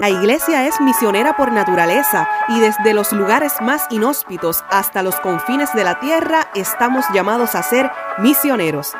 La 0.00 0.08
iglesia 0.08 0.66
es 0.66 0.80
misionera 0.80 1.36
por 1.36 1.52
naturaleza 1.52 2.26
y 2.48 2.58
desde 2.58 2.94
los 2.94 3.12
lugares 3.12 3.52
más 3.60 3.86
inhóspitos 3.90 4.64
hasta 4.70 5.02
los 5.02 5.14
confines 5.16 5.74
de 5.74 5.84
la 5.84 6.00
tierra 6.00 6.48
estamos 6.54 7.04
llamados 7.12 7.54
a 7.54 7.62
ser 7.62 7.90
misioneros. 8.16 8.94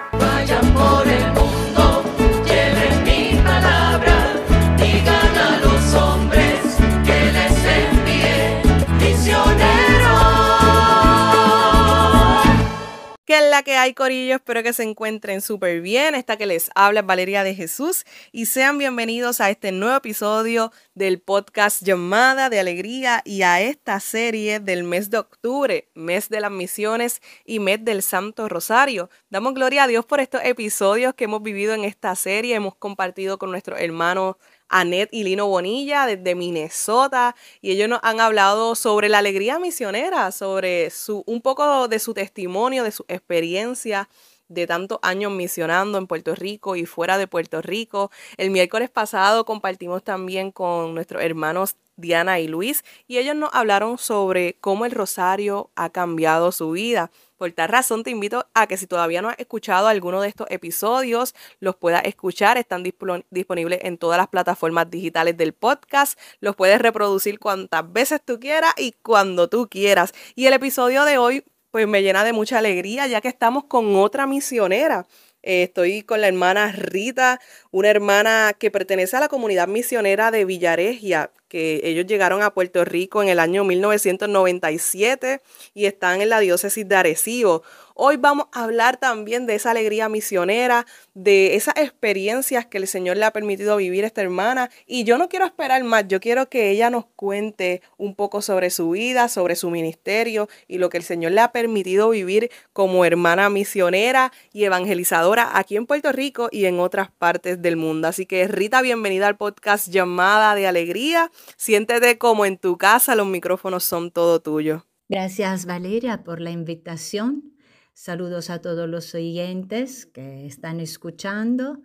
Es 13.41 13.51
la 13.51 13.63
que 13.63 13.77
hay, 13.77 13.95
Corillo? 13.95 14.35
Espero 14.35 14.63
que 14.63 14.73
se 14.73 14.83
encuentren 14.83 15.41
súper 15.41 15.81
bien. 15.81 16.15
Esta 16.15 16.37
que 16.37 16.47
les 16.47 16.71
habla 16.75 17.01
es 17.01 17.07
Valeria 17.07 17.43
de 17.43 17.55
Jesús 17.55 18.05
y 18.33 18.47
sean 18.47 18.77
bienvenidos 18.77 19.41
a 19.41 19.49
este 19.49 19.73
nuevo 19.73 19.97
episodio 19.97 20.73
del 20.95 21.21
podcast 21.21 21.83
Llamada 21.83 22.51
de 22.51 22.61
Alegría 22.61 23.23
y 23.25 23.43
a 23.43 23.63
esta 23.63 23.99
serie 24.01 24.61
del 24.61 24.85
mes 24.85 25.09
de 25.09 25.19
octubre, 25.19 25.89
mes 25.95 26.29
de 26.29 26.41
las 26.41 26.51
misiones 26.51 27.23
y 27.47 27.61
mes 27.61 27.83
del 27.83 28.03
Santo 28.03 28.49
Rosario. 28.49 29.09
Damos 29.31 29.55
gloria 29.55 29.85
a 29.85 29.87
Dios 29.87 30.05
por 30.05 30.21
estos 30.21 30.43
episodios 30.45 31.15
que 31.15 31.25
hemos 31.25 31.43
vivido 31.43 31.73
en 31.73 31.85
esta 31.85 32.15
serie. 32.17 32.55
Hemos 32.55 32.75
compartido 32.75 33.39
con 33.39 33.51
nuestros 33.51 33.81
hermanos 33.81 34.37
Anet 34.71 35.09
y 35.13 35.25
Lino 35.25 35.47
Bonilla 35.47 36.07
desde 36.07 36.35
Minnesota 36.35 37.37
y 37.61 37.73
ellos 37.73 37.89
nos 37.89 38.01
han 38.03 38.21
hablado 38.21 38.75
sobre 38.75 39.09
la 39.09 39.19
alegría 39.19 39.59
misionera, 39.59 40.33
sobre 40.33 40.91
su, 40.91 41.23
un 41.27 41.43
poco 41.43 41.89
de 41.89 41.99
su 41.99 42.15
testimonio, 42.15 42.85
de 42.85 42.93
su 42.93 43.05
experiencia 43.09 44.09
de 44.49 44.67
tantos 44.67 44.99
años 45.03 45.33
misionando 45.33 45.97
en 45.97 46.07
Puerto 46.07 46.35
Rico 46.35 46.77
y 46.77 46.85
fuera 46.85 47.19
de 47.19 47.27
Puerto 47.27 47.63
Rico. 47.63 48.11
El 48.37 48.51
miércoles 48.51 48.91
pasado 48.91 49.45
compartimos 49.45 50.03
también 50.03 50.51
con 50.51 50.95
nuestros 50.95 51.23
hermanos 51.23 51.77
Diana 51.97 52.41
y 52.41 52.49
Luis 52.49 52.85
y 53.07 53.19
ellos 53.19 53.37
nos 53.37 53.51
hablaron 53.53 53.97
sobre 53.99 54.57
cómo 54.61 54.87
el 54.87 54.93
rosario 54.93 55.71
ha 55.77 55.91
cambiado 55.91 56.51
su 56.53 56.73
vida. 56.73 57.11
Por 57.41 57.53
tal 57.53 57.71
razón 57.71 58.03
te 58.03 58.11
invito 58.11 58.47
a 58.53 58.67
que 58.67 58.77
si 58.77 58.87
todavía 58.87 59.23
no 59.23 59.31
has 59.31 59.39
escuchado 59.39 59.89
alguno 59.89 60.21
de 60.21 60.29
estos 60.29 60.47
episodios, 60.51 61.35
los 61.59 61.75
puedas 61.75 62.05
escuchar. 62.05 62.59
Están 62.59 62.83
disponibles 62.83 63.79
en 63.83 63.97
todas 63.97 64.19
las 64.19 64.29
plataformas 64.29 64.91
digitales 64.91 65.39
del 65.39 65.55
podcast. 65.55 66.21
Los 66.41 66.55
puedes 66.55 66.79
reproducir 66.83 67.39
cuantas 67.39 67.91
veces 67.91 68.21
tú 68.23 68.39
quieras 68.39 68.75
y 68.77 68.93
cuando 68.93 69.49
tú 69.49 69.71
quieras. 69.71 70.13
Y 70.35 70.45
el 70.49 70.53
episodio 70.53 71.07
de 71.07 71.17
hoy 71.17 71.43
pues 71.71 71.89
me 71.89 72.03
llena 72.03 72.25
de 72.25 72.35
mucha 72.35 72.59
alegría 72.59 73.07
ya 73.07 73.23
que 73.23 73.29
estamos 73.29 73.65
con 73.65 73.97
otra 73.97 74.27
misionera. 74.27 75.07
Eh, 75.43 75.63
estoy 75.63 76.03
con 76.03 76.21
la 76.21 76.29
hermana 76.29 76.73
Rita, 76.73 77.41
una 77.71 77.89
hermana 77.89 78.53
que 78.59 78.71
pertenece 78.71 79.17
a 79.17 79.21
la 79.21 79.29
comunidad 79.29 79.67
misionera 79.67 80.31
de 80.31 80.45
Villaregia, 80.45 81.31
que 81.51 81.81
ellos 81.83 82.07
llegaron 82.07 82.43
a 82.43 82.55
Puerto 82.55 82.85
Rico 82.85 83.23
en 83.23 83.29
el 83.29 83.41
año 83.41 83.65
1997 83.65 85.43
y 85.75 85.87
están 85.87 86.23
en 86.23 86.29
la 86.29 86.39
diócesis 86.39 86.89
de 86.89 86.95
Arecibo. 86.95 87.65
Hoy 88.03 88.17
vamos 88.17 88.47
a 88.53 88.65
hablar 88.65 88.97
también 88.97 89.47
de 89.47 89.57
esa 89.57 89.73
alegría 89.73 90.09
misionera, 90.09 90.87
de 91.13 91.57
esas 91.57 91.77
experiencias 91.77 92.65
que 92.65 92.79
el 92.79 92.87
Señor 92.87 93.19
le 93.19 93.27
ha 93.27 93.33
permitido 93.33 93.77
vivir 93.77 94.05
a 94.05 94.07
esta 94.07 94.23
hermana. 94.23 94.71
Y 94.87 95.05
yo 95.05 95.19
no 95.19 95.29
quiero 95.29 95.45
esperar 95.45 95.85
más, 95.85 96.09
yo 96.09 96.19
quiero 96.19 96.49
que 96.49 96.71
ella 96.71 96.89
nos 96.89 97.05
cuente 97.17 97.83
un 97.99 98.15
poco 98.15 98.41
sobre 98.41 98.71
su 98.71 98.89
vida, 98.89 99.29
sobre 99.29 99.55
su 99.55 99.69
ministerio 99.69 100.49
y 100.67 100.79
lo 100.79 100.89
que 100.89 100.97
el 100.97 101.03
Señor 101.03 101.33
le 101.33 101.43
ha 101.43 101.53
permitido 101.53 102.09
vivir 102.09 102.51
como 102.73 103.05
hermana 103.05 103.51
misionera 103.51 104.33
y 104.51 104.65
evangelizadora 104.65 105.59
aquí 105.59 105.77
en 105.77 105.85
Puerto 105.85 106.11
Rico 106.11 106.49
y 106.51 106.65
en 106.65 106.81
otras 106.81 107.11
partes 107.11 107.61
del 107.61 107.77
mundo. 107.77 108.09
Así 108.09 108.25
que 108.25 108.49
Rita, 108.49 108.81
bienvenida 108.81 109.27
al 109.27 109.37
podcast 109.37 109.89
llamada 109.89 110.55
de 110.55 110.67
alegría. 110.67 111.31
Siéntete 111.57 112.19
como 112.19 112.47
en 112.47 112.59
tu 112.59 112.79
casa, 112.79 113.15
los 113.15 113.27
micrófonos 113.27 113.85
son 113.85 114.11
todo 114.11 114.41
tuyo. 114.41 114.87
Gracias 115.09 115.67
Valeria 115.67 116.23
por 116.25 116.41
la 116.41 116.51
invitación. 116.51 117.55
Saludos 117.95 118.49
a 118.49 118.61
todos 118.61 118.89
los 118.89 119.15
oyentes 119.15 120.07
que 120.07 120.47
están 120.47 120.81
escuchando. 120.81 121.83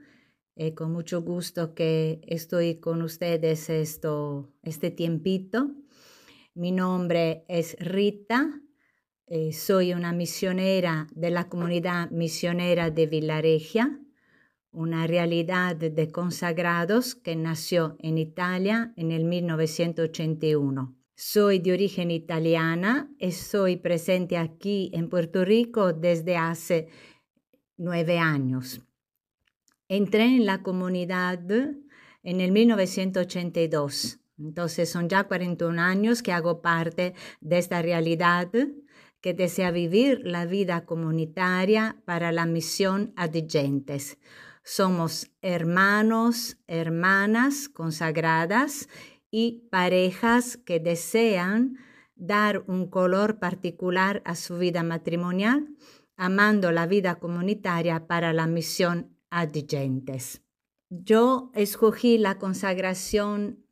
Eh, 0.56 0.74
con 0.74 0.94
mucho 0.94 1.22
gusto 1.22 1.74
que 1.76 2.22
estoy 2.28 2.80
con 2.80 3.02
ustedes 3.02 3.70
esto, 3.70 4.54
este 4.64 4.92
tiempito. 4.92 5.72
Mi 6.54 6.72
nombre 6.72 7.44
es 7.50 7.76
Rita. 7.80 8.62
Eh, 9.28 9.52
soy 9.52 9.94
una 9.94 10.14
misionera 10.14 11.08
de 11.12 11.32
la 11.32 11.50
comunidad 11.50 12.10
misionera 12.12 12.92
de 12.92 13.08
Villaregia, 13.08 14.00
una 14.76 15.08
realidad 15.08 15.76
de 15.76 16.12
consagrados 16.12 17.16
que 17.16 17.36
nació 17.36 17.96
en 18.00 18.18
Italia 18.18 18.94
en 18.98 19.12
el 19.12 19.24
1981. 19.24 20.96
Soy 21.16 21.60
de 21.60 21.72
origen 21.72 22.12
italiana, 22.12 23.10
estoy 23.20 23.78
presente 23.78 24.38
aquí 24.38 24.92
en 24.94 25.08
Puerto 25.08 25.46
Rico 25.46 25.94
desde 25.94 26.36
hace 26.36 26.90
nueve 27.78 28.20
años. 28.20 28.82
Entré 29.88 30.26
en 30.26 30.46
la 30.46 30.62
comunidad 30.62 31.40
en 32.24 32.42
el 32.42 32.52
1982, 32.52 34.20
entonces 34.38 34.90
son 34.90 35.08
ya 35.08 35.24
41 35.24 35.82
años 35.82 36.22
que 36.22 36.34
hago 36.34 36.62
parte 36.62 37.14
de 37.40 37.58
esta 37.60 37.82
realidad 37.82 38.52
que 39.22 39.34
desea 39.34 39.72
vivir 39.72 40.22
la 40.24 40.46
vida 40.46 40.86
comunitaria 40.86 42.02
para 42.06 42.32
la 42.32 42.46
misión 42.46 43.14
adigentes. 43.16 44.18
Somos 44.68 45.30
hermanos, 45.44 46.58
hermanas 46.66 47.70
consagradas 47.70 48.90
y 49.30 49.68
parejas 49.70 50.58
que 50.58 50.80
desean 50.80 51.78
dar 52.16 52.64
un 52.66 52.90
color 52.90 53.38
particular 53.38 54.24
a 54.26 54.34
su 54.34 54.58
vida 54.58 54.82
matrimonial, 54.82 55.68
amando 56.18 56.72
la 56.72 56.88
vida 56.88 57.20
comunitaria 57.20 58.08
para 58.08 58.34
la 58.34 58.48
misión 58.48 59.16
adigentes. 59.30 60.42
Yo 60.90 61.52
escogí 61.54 62.18
la 62.18 62.40
consagración 62.40 63.68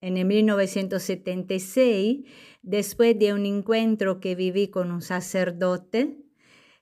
en 0.00 0.16
el 0.16 0.24
1976 0.24 2.24
después 2.62 3.16
de 3.16 3.34
un 3.34 3.46
encuentro 3.46 4.18
que 4.18 4.34
viví 4.34 4.66
con 4.66 4.90
un 4.90 5.00
sacerdote 5.00 6.23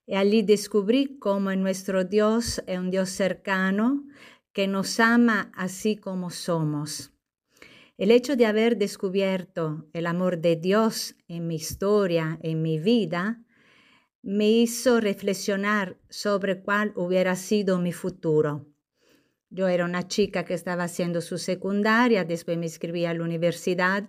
y 0.07 0.15
allí 0.15 0.43
descubrí 0.43 1.19
cómo 1.19 1.55
nuestro 1.55 2.05
Dios 2.05 2.63
es 2.67 2.79
un 2.79 2.91
Dios 2.91 3.11
cercano 3.11 4.05
que 4.53 4.67
nos 4.67 5.01
ama 5.01 5.51
así 5.55 5.97
como 5.97 6.31
somos. 6.31 7.13
El 7.97 8.11
hecho 8.11 8.37
de 8.37 8.47
haber 8.47 8.77
descubierto 8.77 9.87
el 9.93 10.07
amor 10.07 10.39
de 10.39 10.57
Dios 10.57 11.15
en 11.29 11.47
mi 11.47 11.57
historia, 11.57 12.39
en 12.43 12.63
mi 12.63 12.79
vida, 12.79 13.43
me 14.23 14.51
hizo 14.51 15.01
reflexionar 15.01 15.99
sobre 16.09 16.63
cuál 16.63 16.93
hubiera 16.97 17.37
sido 17.37 17.79
mi 17.79 17.93
futuro. 17.93 18.67
Yo 19.51 19.69
era 19.69 19.85
una 19.85 20.09
chica 20.09 20.45
que 20.45 20.55
estaba 20.55 20.85
haciendo 20.85 21.21
su 21.21 21.39
secundaria, 21.39 22.25
después 22.25 22.57
me 22.57 22.67
inscribí 22.67 23.05
a 23.05 23.13
la 23.15 23.25
universidad, 23.25 24.09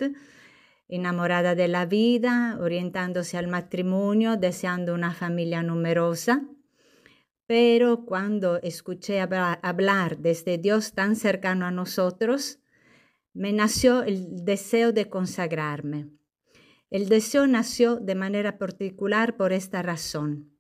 enamorada 0.96 1.56
de 1.56 1.68
la 1.68 1.88
vida, 1.88 2.56
orientándose 2.62 3.36
al 3.38 3.48
matrimonio, 3.48 4.38
deseando 4.38 4.94
una 4.94 5.12
familia 5.12 5.64
numerosa. 5.64 6.44
Pero 7.48 8.06
cuando 8.06 8.62
escuché 8.62 9.20
hablar 9.20 10.20
de 10.20 10.30
este 10.30 10.59
Dios 10.59 10.94
tan 10.94 11.16
cercano 11.16 11.66
a 11.66 11.72
nosotros, 11.72 12.59
me 13.34 13.54
nació 13.54 14.04
el 14.04 14.46
deseo 14.46 14.92
de 14.94 15.09
consagrarme. 15.09 16.09
El 16.92 17.10
deseo 17.10 17.48
nació 17.48 17.96
de 17.96 18.14
manera 18.14 18.60
particular 18.60 19.36
por 19.36 19.52
esta 19.52 19.81
razón. 19.81 20.52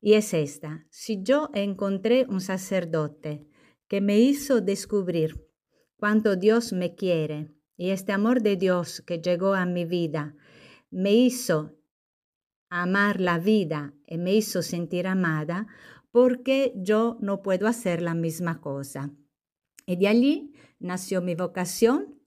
Y 0.00 0.12
es 0.14 0.34
esta, 0.34 0.86
si 0.88 1.20
yo 1.24 1.50
encontré 1.52 2.26
un 2.28 2.40
sacerdote 2.40 3.44
que 3.88 4.00
me 4.00 4.20
hizo 4.20 4.60
descubrir 4.60 5.48
cuánto 5.96 6.36
Dios 6.36 6.72
me 6.72 6.94
quiere 6.94 7.57
y 7.78 7.90
este 7.90 8.12
amor 8.12 8.42
de 8.42 8.56
Dios 8.56 9.02
que 9.06 9.22
llegó 9.22 9.54
a 9.54 9.64
mi 9.64 9.86
vida 9.86 10.34
me 10.90 11.14
hizo 11.14 11.76
amar 12.68 13.20
la 13.20 13.38
vida 13.38 13.94
y 14.06 14.18
me 14.18 14.34
hizo 14.34 14.62
sentir 14.62 15.06
amada, 15.06 15.68
porque 16.10 16.72
yo 16.76 17.16
no 17.20 17.40
puedo 17.40 17.66
hacer 17.66 18.02
la 18.02 18.14
misma 18.14 18.60
cosa. 18.60 19.12
Y 19.86 19.96
de 19.96 20.08
allí 20.08 20.52
nació 20.80 21.22
mi 21.22 21.34
vocación. 21.34 22.20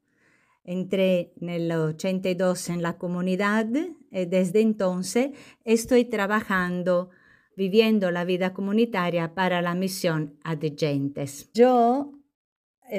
Entré 0.64 1.34
en 1.42 1.50
el 1.50 1.72
82 1.72 2.70
en 2.70 2.82
la 2.82 2.98
comunidad 2.98 3.68
y 4.12 4.26
desde 4.26 4.62
entonces 4.62 5.32
estoy 5.66 6.06
trabajando, 6.06 7.10
viviendo 7.58 8.10
la 8.10 8.24
vida 8.24 8.54
comunitaria 8.54 9.34
para 9.34 9.62
la 9.62 9.76
misión 9.76 10.38
adigentes. 10.44 11.52
Yo 11.54 12.14
eh, 12.14 12.21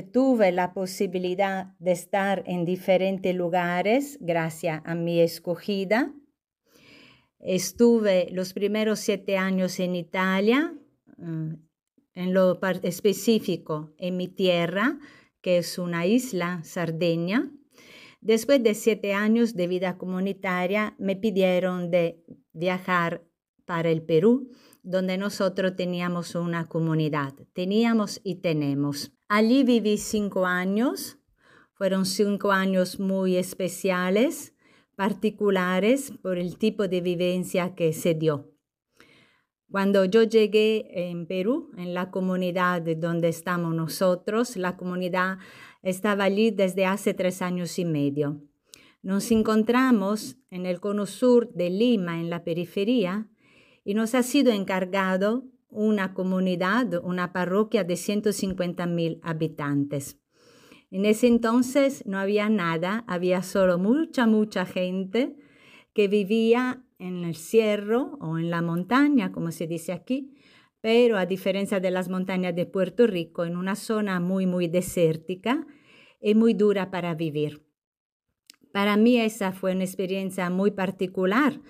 tuve 0.00 0.52
la 0.52 0.72
posibilidad 0.72 1.74
de 1.78 1.92
estar 1.92 2.42
en 2.46 2.64
diferentes 2.64 3.34
lugares 3.34 4.16
gracias 4.22 4.80
a 4.86 4.94
mi 4.94 5.20
escogida. 5.20 6.14
Estuve 7.38 8.28
los 8.30 8.54
primeros 8.54 9.00
siete 9.00 9.36
años 9.36 9.78
en 9.80 9.94
Italia, 9.94 10.74
mm, 11.18 11.54
en 12.14 12.32
lo 12.32 12.58
específico 12.82 13.92
en 13.98 14.16
mi 14.16 14.28
tierra, 14.28 14.98
que 15.42 15.58
es 15.58 15.78
una 15.78 16.06
isla, 16.06 16.62
Sardeña. 16.64 17.50
Después 18.22 18.62
de 18.62 18.74
siete 18.74 19.12
años 19.12 19.54
de 19.54 19.66
vida 19.66 19.98
comunitaria, 19.98 20.94
me 20.98 21.16
pidieron 21.16 21.90
de 21.90 22.24
viajar 22.52 23.26
para 23.66 23.90
el 23.90 24.02
Perú, 24.02 24.50
donde 24.82 25.16
nosotros 25.16 25.76
teníamos 25.76 26.34
una 26.34 26.68
comunidad. 26.68 27.34
Teníamos 27.52 28.20
y 28.24 28.36
tenemos. 28.36 29.12
Allí 29.28 29.64
viví 29.64 29.96
cinco 29.98 30.46
años. 30.46 31.18
Fueron 31.74 32.04
cinco 32.04 32.52
años 32.52 33.00
muy 33.00 33.36
especiales, 33.36 34.54
particulares 34.94 36.12
por 36.22 36.38
el 36.38 36.58
tipo 36.58 36.86
de 36.88 37.00
vivencia 37.00 37.74
que 37.74 37.92
se 37.92 38.14
dio. 38.14 38.52
Cuando 39.70 40.04
yo 40.04 40.22
llegué 40.22 41.08
en 41.08 41.26
Perú, 41.26 41.70
en 41.78 41.94
la 41.94 42.10
comunidad 42.10 42.82
donde 42.82 43.28
estamos 43.30 43.74
nosotros, 43.74 44.56
la 44.56 44.76
comunidad 44.76 45.38
estaba 45.82 46.24
allí 46.24 46.50
desde 46.50 46.84
hace 46.84 47.14
tres 47.14 47.40
años 47.40 47.78
y 47.78 47.86
medio. 47.86 48.42
Nos 49.00 49.30
encontramos 49.30 50.36
en 50.50 50.66
el 50.66 50.78
cono 50.78 51.06
sur 51.06 51.50
de 51.54 51.70
Lima, 51.70 52.20
en 52.20 52.28
la 52.28 52.44
periferia, 52.44 53.28
y 53.84 53.94
nos 53.94 54.14
ha 54.14 54.22
sido 54.22 54.52
encargado 54.52 55.44
una 55.68 56.14
comunidad, 56.14 57.02
una 57.02 57.32
parroquia 57.32 57.84
de 57.84 57.96
150 57.96 58.86
mil 58.86 59.20
habitantes. 59.22 60.18
En 60.90 61.06
ese 61.06 61.26
entonces 61.26 62.04
no 62.06 62.18
había 62.18 62.50
nada, 62.50 63.04
había 63.06 63.42
solo 63.42 63.78
mucha, 63.78 64.26
mucha 64.26 64.66
gente 64.66 65.36
que 65.94 66.08
vivía 66.08 66.84
en 66.98 67.24
el 67.24 67.34
cierro 67.34 68.18
o 68.20 68.38
en 68.38 68.50
la 68.50 68.60
montaña, 68.60 69.32
como 69.32 69.50
se 69.50 69.66
dice 69.66 69.92
aquí, 69.92 70.34
pero 70.82 71.16
a 71.16 71.26
diferencia 71.26 71.80
de 71.80 71.90
las 71.90 72.08
montañas 72.08 72.54
de 72.54 72.66
Puerto 72.66 73.06
Rico, 73.06 73.44
en 73.44 73.56
una 73.56 73.74
zona 73.74 74.20
muy, 74.20 74.46
muy 74.46 74.68
desértica 74.68 75.66
y 76.20 76.34
muy 76.34 76.54
dura 76.54 76.90
para 76.90 77.14
vivir. 77.14 77.64
Para 78.72 78.96
mí 78.96 79.18
esa 79.18 79.52
fue 79.52 79.72
una 79.72 79.84
experiencia 79.84 80.50
muy 80.50 80.70
particular 80.70 81.60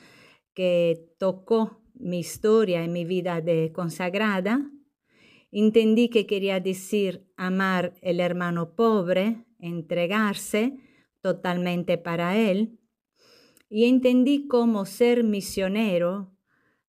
que 0.54 1.14
tocó 1.18 1.81
mi 2.02 2.18
historia 2.18 2.84
y 2.84 2.88
mi 2.88 3.04
vida 3.04 3.40
de 3.40 3.72
consagrada. 3.72 4.70
Entendí 5.50 6.08
que 6.08 6.26
quería 6.26 6.60
decir 6.60 7.26
amar 7.36 7.94
el 8.02 8.20
hermano 8.20 8.74
pobre, 8.74 9.44
entregarse 9.58 10.76
totalmente 11.20 11.98
para 11.98 12.36
él 12.36 12.78
y 13.68 13.86
entendí 13.86 14.46
cómo 14.48 14.84
ser 14.84 15.24
misionero 15.24 16.32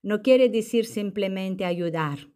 no 0.01 0.21
quiere 0.21 0.49
decir 0.49 0.85
simplemente 0.85 1.63
ayudar, 1.63 2.29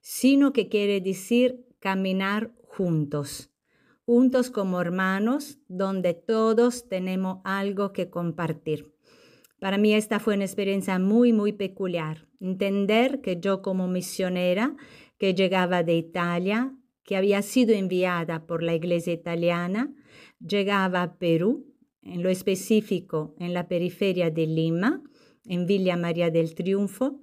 sino 0.00 0.52
que 0.52 0.68
quiere 0.68 1.00
decir 1.00 1.66
caminar 1.80 2.54
juntos, 2.62 3.50
juntos 4.06 4.50
como 4.50 4.80
hermanos, 4.80 5.58
donde 5.66 6.14
todos 6.14 6.88
tenemos 6.88 7.40
algo 7.42 7.92
que 7.92 8.10
compartir. 8.10 8.94
Para 9.60 9.78
mí 9.78 9.92
esta 9.92 10.18
fue 10.18 10.34
una 10.34 10.44
experiencia 10.44 10.98
muy, 10.98 11.32
muy 11.32 11.52
peculiar. 11.52 12.26
Entender 12.40 13.20
que 13.20 13.38
yo 13.38 13.60
como 13.60 13.88
misionera, 13.88 14.74
que 15.18 15.34
llegaba 15.34 15.82
de 15.82 15.96
Italia, 15.96 16.74
que 17.04 17.16
había 17.16 17.42
sido 17.42 17.74
enviada 17.74 18.46
por 18.46 18.62
la 18.62 18.74
iglesia 18.74 19.12
italiana, 19.12 19.94
llegaba 20.40 21.02
a 21.02 21.18
Perú 21.18 21.66
en 22.02 22.22
lo 22.22 22.30
específico 22.30 23.34
en 23.38 23.52
la 23.52 23.68
periferia 23.68 24.30
de 24.30 24.46
Lima, 24.46 25.02
en 25.44 25.66
Villa 25.66 25.96
María 25.96 26.30
del 26.30 26.54
Triunfo, 26.54 27.20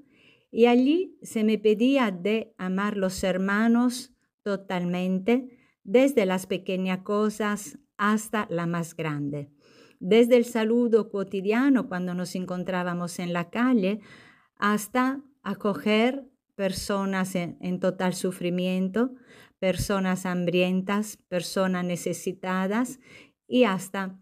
y 0.52 0.66
allí 0.68 1.18
se 1.24 1.44
me 1.44 1.58
pedía 1.58 2.12
de 2.12 2.54
amar 2.58 2.98
los 2.98 3.24
hermanos 3.24 4.14
totalmente, 4.44 5.50
desde 5.84 6.26
las 6.26 6.46
pequeñas 6.46 7.00
cosas 7.00 7.80
hasta 7.98 8.46
la 8.50 8.68
más 8.68 8.96
grande. 8.96 9.50
Desde 10.00 10.38
el 10.38 10.46
saludo 10.46 11.10
cotidiano 11.10 11.88
cuando 11.88 12.14
nos 12.14 12.36
encontrábamos 12.36 13.20
en 13.20 13.34
la 13.34 13.50
calle 13.50 14.00
hasta 14.56 15.22
acoger 15.44 16.26
personas 16.56 17.36
en, 17.36 17.80
total 17.80 18.14
sufrimiento, 18.14 19.12
personas 19.60 20.26
hambrientas, 20.26 21.18
personas 21.30 21.86
necesitadas 21.86 23.00
y 23.48 23.64
hasta 23.64 24.20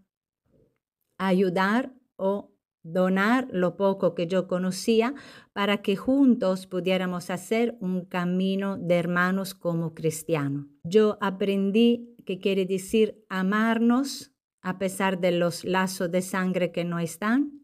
ayudar 1.18 1.92
o 2.16 2.52
donar 2.82 3.48
lo 3.50 3.76
poco 3.76 4.14
que 4.14 4.28
yo 4.28 4.46
conocía 4.46 5.14
para 5.52 5.82
que 5.82 5.96
juntos 5.96 6.66
pudiéramos 6.66 7.30
hacer 7.30 7.76
un 7.80 8.04
camino 8.04 8.76
de 8.76 8.96
hermanos 8.96 9.54
como 9.54 9.94
cristianos. 9.94 10.66
Yo 10.84 11.18
aprendí 11.20 12.14
que 12.24 12.38
quiere 12.38 12.64
decir 12.64 13.24
amarnos 13.28 14.35
a 14.66 14.78
pesar 14.78 15.20
de 15.20 15.30
los 15.30 15.64
lazos 15.64 16.10
de 16.10 16.22
sangre 16.22 16.72
que 16.72 16.82
no 16.84 16.98
están 16.98 17.62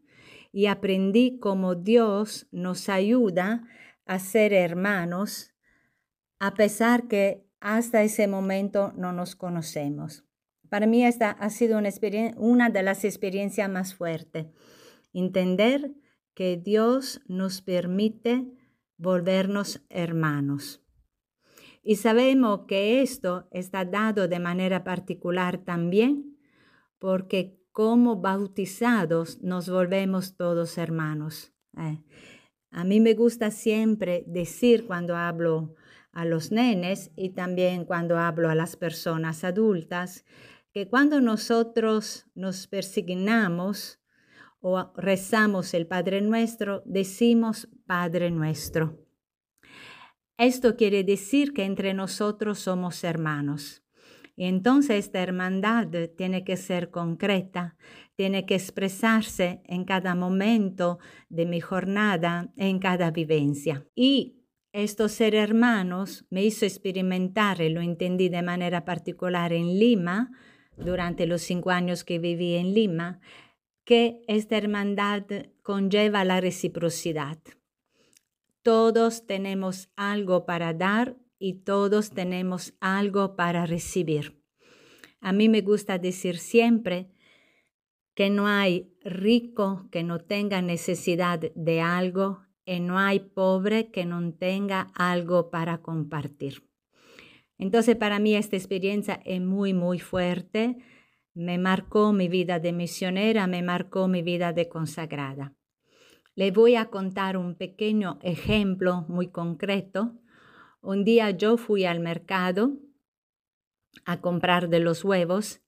y 0.53 0.67
aprendí 0.67 1.37
cómo 1.37 1.75
Dios 1.75 2.47
nos 2.51 2.87
ayuda 2.87 3.67
a 4.05 4.19
ser 4.19 4.53
hermanos 4.53 5.53
a 6.39 6.53
pesar 6.53 7.09
que 7.09 7.45
hasta 7.59 8.03
ese 8.03 8.29
momento 8.29 8.93
no 8.95 9.11
nos 9.11 9.35
conocemos. 9.35 10.23
Para 10.69 10.87
mí 10.87 11.05
esta 11.05 11.31
ha 11.31 11.49
sido 11.49 11.77
una, 11.77 11.89
una 12.37 12.69
de 12.69 12.83
las 12.83 13.03
experiencias 13.03 13.69
más 13.69 13.93
fuertes. 13.93 14.45
Entender 15.11 15.91
que 16.33 16.55
Dios 16.55 17.19
nos 17.27 17.61
permite 17.61 18.45
volvernos 18.95 19.83
hermanos. 19.89 20.81
Y 21.83 21.97
sabemos 21.97 22.61
que 22.65 23.01
esto 23.01 23.49
está 23.51 23.83
dado 23.83 24.29
de 24.29 24.39
manera 24.39 24.85
particular 24.85 25.57
también 25.57 26.32
porque 27.03 27.59
como 27.73 28.21
bautizados 28.21 29.41
nos 29.41 29.67
volvemos 29.67 30.37
todos 30.37 30.77
hermanos. 30.77 31.51
Eh, 31.77 32.01
a 32.71 32.85
mí 32.85 33.01
me 33.01 33.13
gusta 33.13 33.51
siempre 33.51 34.23
decir 34.25 34.87
cuando 34.87 35.17
hablo 35.17 35.75
a 36.13 36.23
los 36.23 36.53
nenes 36.53 37.11
y 37.17 37.31
también 37.31 37.83
cuando 37.83 38.17
hablo 38.17 38.49
a 38.49 38.55
las 38.55 38.77
personas 38.77 39.43
adultas 39.43 40.23
que 40.71 40.87
cuando 40.87 41.19
nosotros 41.19 42.25
nos 42.35 42.67
persignamos 42.67 43.99
o 44.61 44.93
rezamos 44.95 45.73
el 45.73 45.87
Padre 45.87 46.21
Nuestro, 46.21 46.83
decimos 46.85 47.67
Padre 47.85 48.31
Nuestro. 48.31 48.97
Esto 50.37 50.77
quiere 50.77 51.03
decir 51.03 51.51
que 51.51 51.65
entre 51.65 51.93
nosotros 51.93 52.59
somos 52.59 53.03
hermanos. 53.03 53.83
Y 54.35 54.45
entonces 54.45 55.05
esta 55.05 55.21
hermandad 55.21 55.87
tiene 56.17 56.43
que 56.43 56.57
ser 56.57 56.89
concreta, 56.89 57.75
tiene 58.15 58.45
que 58.45 58.55
expresarse 58.55 59.61
en 59.65 59.85
cada 59.85 60.15
momento 60.15 60.99
de 61.29 61.45
mi 61.45 61.59
jornada, 61.59 62.51
en 62.57 62.79
cada 62.79 63.11
vivencia. 63.11 63.85
Y 63.95 64.39
esto 64.71 65.07
ser 65.07 65.35
hermanos 65.35 66.25
me 66.31 66.43
hizo 66.43 66.65
experimentar, 66.65 67.59
lo 67.59 67.81
entendí 67.81 68.29
de 68.29 68.41
manera 68.41 68.85
particular 68.85 69.53
en 69.53 69.77
Lima, 69.77 70.31
durante 70.77 71.27
los 71.27 71.41
cinco 71.41 71.69
años 71.69 72.03
que 72.03 72.19
viví 72.19 72.55
en 72.55 72.73
Lima, 72.73 73.19
que 73.85 74.23
esta 74.27 74.57
hermandad 74.57 75.23
conlleva 75.61 76.23
la 76.23 76.41
reciprocidad. 76.41 77.37
Todos 78.63 79.27
tenemos 79.27 79.89
algo 79.95 80.45
para 80.45 80.73
dar 80.73 81.17
y 81.43 81.55
todos 81.55 82.11
tenemos 82.11 82.73
algo 82.79 83.35
para 83.35 83.65
recibir. 83.65 84.41
A 85.19 85.33
mí 85.33 85.49
me 85.49 85.59
gusta 85.59 85.99
decir 85.99 86.37
siempre 86.37 87.09
que 88.15 88.29
no 88.29 88.47
hay 88.47 88.95
rico 89.03 89.89
que 89.91 90.03
no 90.03 90.19
tenga 90.19 90.61
necesidad 90.61 91.39
de 91.53 91.81
algo 91.81 92.39
y 92.63 92.79
no 92.79 92.97
hay 92.97 93.19
pobre 93.19 93.91
que 93.91 94.05
no 94.05 94.33
tenga 94.35 94.87
algo 94.95 95.49
para 95.49 95.79
compartir. 95.79 96.63
Entonces 97.57 97.97
para 97.97 98.19
mí 98.19 98.35
esta 98.35 98.55
experiencia 98.55 99.19
es 99.25 99.41
muy, 99.41 99.73
muy 99.73 99.99
fuerte. 99.99 100.77
Me 101.33 101.57
marcó 101.57 102.13
mi 102.13 102.29
vida 102.29 102.59
de 102.59 102.71
misionera, 102.71 103.47
me 103.47 103.63
marcó 103.63 104.07
mi 104.07 104.21
vida 104.21 104.53
de 104.53 104.69
consagrada. 104.69 105.53
Le 106.35 106.51
voy 106.51 106.75
a 106.75 106.85
contar 106.85 107.35
un 107.35 107.55
pequeño 107.55 108.17
ejemplo 108.21 109.05
muy 109.09 109.27
concreto. 109.27 110.22
Un 110.85 111.05
día 111.05 111.31
yo 111.31 111.55
fui 111.55 111.85
al 111.85 112.01
mercado 112.01 112.73
a 114.03 114.19
comprar 114.19 114.67
de 114.67 114.81
los 114.81 115.05
huevos 115.05 115.61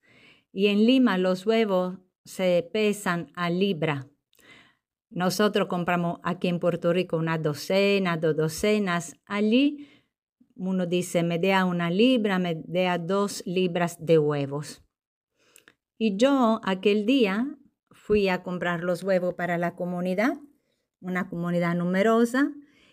y 0.51 0.67
en 0.67 0.85
Lima 0.85 1.17
los 1.17 1.45
huevos 1.45 1.99
se 2.25 2.69
pesan 2.73 3.31
a 3.33 3.49
libra. 3.49 4.09
Nosotros 5.09 5.69
compramos 5.69 6.19
aquí 6.21 6.49
en 6.49 6.59
Puerto 6.59 6.91
Rico 6.91 7.15
una 7.15 7.37
docena, 7.37 8.17
dos 8.17 8.35
docenas. 8.35 9.15
Allí 9.25 9.87
uno 10.57 10.85
dice, 10.85 11.23
me 11.23 11.39
dé 11.39 11.63
una 11.63 11.89
libra, 11.89 12.37
me 12.37 12.61
dé 12.65 12.93
dos 12.99 13.41
libras 13.45 13.95
de 14.05 14.19
huevos. 14.19 14.83
Y 15.97 16.17
yo 16.17 16.59
aquel 16.65 17.05
día 17.05 17.57
fui 17.89 18.27
a 18.27 18.43
comprar 18.43 18.83
los 18.83 19.01
huevos 19.01 19.33
para 19.35 19.57
la 19.57 19.75
comunidad, 19.75 20.33
una 20.99 21.29
comunidad 21.29 21.73
numerosa, 21.73 22.51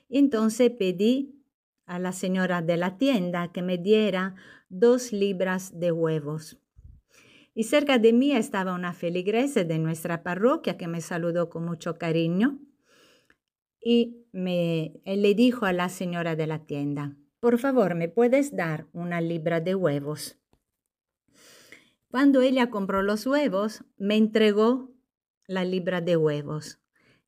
entonces 0.09 0.71
pedí 0.71 1.42
a 1.87 1.99
la 1.99 2.13
señora 2.13 2.63
de 2.63 2.77
la 2.77 2.99
tienda 2.99 3.53
que 3.53 3.63
me 3.63 3.79
diera 3.79 4.35
dos 4.69 5.13
libras 5.13 5.79
de 5.79 5.93
huevos. 5.93 6.59
Y 7.55 7.65
cerca 7.65 7.99
de 7.99 8.13
mí 8.13 8.33
estaba 8.33 8.75
una 8.75 8.95
feligresa 8.95 9.65
de 9.65 9.79
nuestra 9.79 10.23
parroquia 10.23 10.77
que 10.79 10.89
me 10.89 11.01
saludó 11.01 11.51
con 11.51 11.65
mucho 11.65 11.99
cariño 11.99 12.59
y 13.81 14.27
me 14.33 15.01
le 15.05 15.35
dijo 15.35 15.67
a 15.67 15.73
la 15.73 15.89
señora 15.89 16.37
de 16.37 16.47
la 16.47 16.65
tienda, 16.65 17.17
por 17.41 17.59
favor, 17.59 17.95
¿me 17.95 18.09
puedes 18.09 18.55
dar 18.55 18.87
una 18.93 19.21
libra 19.21 19.61
de 19.61 19.75
huevos? 19.75 20.39
Cuando 22.09 22.41
ella 22.43 22.71
compró 22.71 23.03
los 23.03 23.27
huevos, 23.27 23.85
me 23.97 24.17
entregó 24.17 24.95
la 25.47 25.65
libra 25.65 26.01
de 26.01 26.17
huevos. 26.17 26.79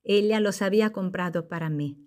Ella 0.03 0.39
los 0.39 0.61
había 0.61 0.91
comprado 0.91 1.47
para 1.47 1.69
mí. 1.69 2.04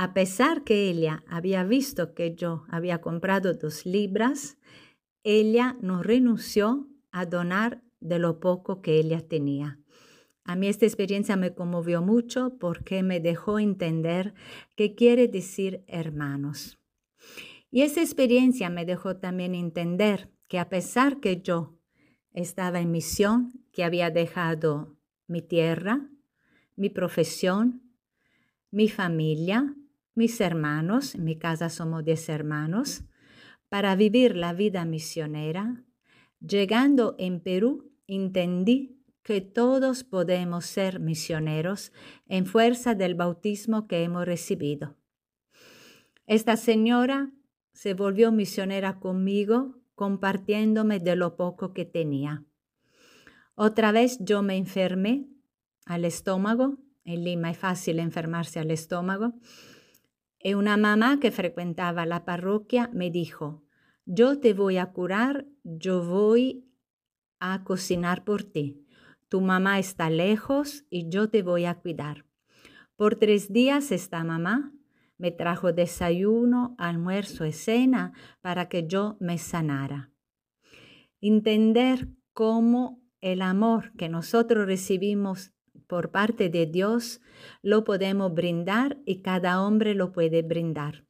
A 0.00 0.14
pesar 0.14 0.62
que 0.62 0.88
ella 0.88 1.24
había 1.26 1.64
visto 1.64 2.14
que 2.14 2.36
yo 2.36 2.62
había 2.68 3.00
comprado 3.00 3.54
dos 3.54 3.84
libras, 3.84 4.56
ella 5.24 5.76
no 5.80 6.04
renunció 6.04 6.86
a 7.10 7.26
donar 7.26 7.82
de 7.98 8.20
lo 8.20 8.38
poco 8.38 8.80
que 8.80 9.00
ella 9.00 9.26
tenía. 9.26 9.80
A 10.44 10.54
mí 10.54 10.68
esta 10.68 10.86
experiencia 10.86 11.34
me 11.34 11.52
conmovió 11.52 12.00
mucho 12.00 12.56
porque 12.60 13.02
me 13.02 13.18
dejó 13.18 13.58
entender 13.58 14.34
qué 14.76 14.94
quiere 14.94 15.26
decir 15.26 15.82
hermanos. 15.88 16.78
Y 17.72 17.82
esa 17.82 18.00
experiencia 18.00 18.70
me 18.70 18.86
dejó 18.86 19.16
también 19.16 19.56
entender 19.56 20.30
que 20.46 20.60
a 20.60 20.68
pesar 20.68 21.18
que 21.18 21.42
yo 21.42 21.76
estaba 22.34 22.78
en 22.78 22.92
misión, 22.92 23.64
que 23.72 23.82
había 23.82 24.10
dejado 24.10 24.96
mi 25.26 25.42
tierra, 25.42 26.08
mi 26.76 26.88
profesión, 26.88 27.82
mi 28.70 28.88
familia, 28.88 29.74
mis 30.18 30.40
hermanos, 30.40 31.14
en 31.14 31.22
mi 31.22 31.38
casa 31.38 31.70
somos 31.70 32.04
diez 32.04 32.28
hermanos, 32.28 33.04
para 33.68 33.94
vivir 33.94 34.34
la 34.34 34.52
vida 34.52 34.84
misionera, 34.84 35.84
llegando 36.40 37.14
en 37.18 37.38
Perú, 37.38 37.92
entendí 38.08 38.98
que 39.22 39.40
todos 39.40 40.02
podemos 40.02 40.66
ser 40.66 40.98
misioneros 40.98 41.92
en 42.26 42.46
fuerza 42.46 42.96
del 42.96 43.14
bautismo 43.14 43.86
que 43.86 44.02
hemos 44.02 44.26
recibido. 44.26 44.96
Esta 46.26 46.56
señora 46.56 47.30
se 47.72 47.94
volvió 47.94 48.32
misionera 48.32 48.98
conmigo, 48.98 49.76
compartiéndome 49.94 50.98
de 50.98 51.14
lo 51.14 51.36
poco 51.36 51.72
que 51.72 51.84
tenía. 51.84 52.44
Otra 53.54 53.92
vez 53.92 54.18
yo 54.18 54.42
me 54.42 54.56
enfermé 54.56 55.28
al 55.86 56.04
estómago. 56.04 56.78
En 57.04 57.22
Lima 57.22 57.52
es 57.52 57.58
fácil 57.58 58.00
enfermarse 58.00 58.58
al 58.58 58.72
estómago. 58.72 59.34
Y 60.40 60.54
una 60.54 60.76
mamá 60.76 61.18
que 61.20 61.30
frecuentaba 61.30 62.06
la 62.06 62.24
parroquia 62.24 62.90
me 62.92 63.10
dijo, 63.10 63.64
yo 64.04 64.38
te 64.40 64.54
voy 64.54 64.78
a 64.78 64.92
curar, 64.92 65.46
yo 65.64 66.04
voy 66.04 66.64
a 67.40 67.64
cocinar 67.64 68.24
por 68.24 68.44
ti. 68.44 68.86
Tu 69.28 69.40
mamá 69.40 69.78
está 69.78 70.10
lejos 70.10 70.84
y 70.90 71.08
yo 71.08 71.28
te 71.28 71.42
voy 71.42 71.66
a 71.66 71.74
cuidar. 71.74 72.24
Por 72.96 73.16
tres 73.16 73.52
días 73.52 73.92
esta 73.92 74.24
mamá 74.24 74.72
me 75.18 75.30
trajo 75.32 75.72
desayuno, 75.72 76.74
almuerzo 76.78 77.44
y 77.44 77.52
cena 77.52 78.12
para 78.40 78.68
que 78.68 78.86
yo 78.86 79.16
me 79.20 79.38
sanara. 79.38 80.12
Entender 81.20 82.08
cómo 82.32 83.02
el 83.20 83.42
amor 83.42 83.92
que 83.96 84.08
nosotros 84.08 84.66
recibimos 84.66 85.52
por 85.88 86.12
parte 86.12 86.48
de 86.48 86.66
Dios 86.66 87.20
lo 87.62 87.82
podemos 87.82 88.32
brindar 88.32 88.98
y 89.04 89.22
cada 89.22 89.60
hombre 89.62 89.94
lo 89.94 90.12
puede 90.12 90.42
brindar. 90.42 91.04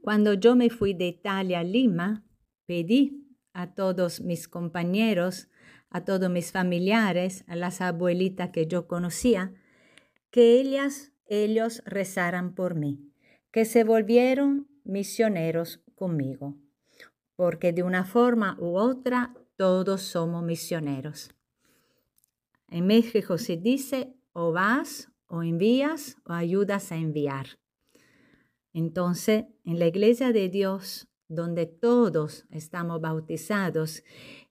Cuando 0.00 0.32
yo 0.32 0.56
me 0.56 0.70
fui 0.70 0.94
de 0.94 1.08
Italia 1.08 1.60
a 1.60 1.64
Lima, 1.64 2.24
pedí 2.64 3.26
a 3.52 3.74
todos 3.74 4.22
mis 4.22 4.48
compañeros 4.48 5.48
a 5.94 6.04
todos 6.04 6.28
mis 6.28 6.50
familiares, 6.50 7.44
a 7.46 7.54
las 7.54 7.80
abuelitas 7.80 8.50
que 8.50 8.66
yo 8.66 8.88
conocía, 8.88 9.54
que 10.32 10.58
ellas, 10.58 11.12
ellos 11.26 11.84
rezaran 11.86 12.56
por 12.56 12.74
mí, 12.74 13.12
que 13.52 13.64
se 13.64 13.84
volvieron 13.84 14.66
misioneros 14.82 15.84
conmigo, 15.94 16.56
porque 17.36 17.72
de 17.72 17.84
una 17.84 18.04
forma 18.04 18.56
u 18.58 18.76
otra 18.76 19.34
todos 19.54 20.02
somos 20.02 20.42
misioneros. 20.42 21.30
En 22.74 22.88
México 22.88 23.38
se 23.38 23.56
dice 23.56 24.16
o 24.32 24.50
vas 24.50 25.08
o 25.28 25.44
envías 25.44 26.16
o 26.24 26.32
ayudas 26.32 26.90
a 26.90 26.96
enviar. 26.96 27.60
Entonces, 28.72 29.44
en 29.64 29.78
la 29.78 29.86
iglesia 29.86 30.32
de 30.32 30.48
Dios, 30.48 31.06
donde 31.28 31.66
todos 31.66 32.46
estamos 32.50 33.00
bautizados 33.00 34.02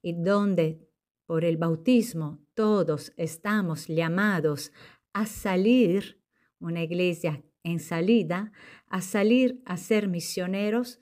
y 0.02 0.14
donde 0.14 0.88
por 1.26 1.44
el 1.44 1.58
bautismo, 1.58 2.40
todos 2.54 3.12
estamos 3.18 3.88
llamados 3.88 4.72
a 5.12 5.26
salir, 5.26 6.24
una 6.60 6.82
iglesia 6.82 7.44
en 7.62 7.82
salida, 7.82 8.54
a 8.88 9.02
salir 9.02 9.62
a 9.66 9.76
ser 9.76 10.08
misioneros, 10.08 11.02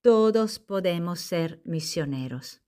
todos 0.00 0.58
podemos 0.58 1.20
ser 1.20 1.60
misioneros. 1.66 2.62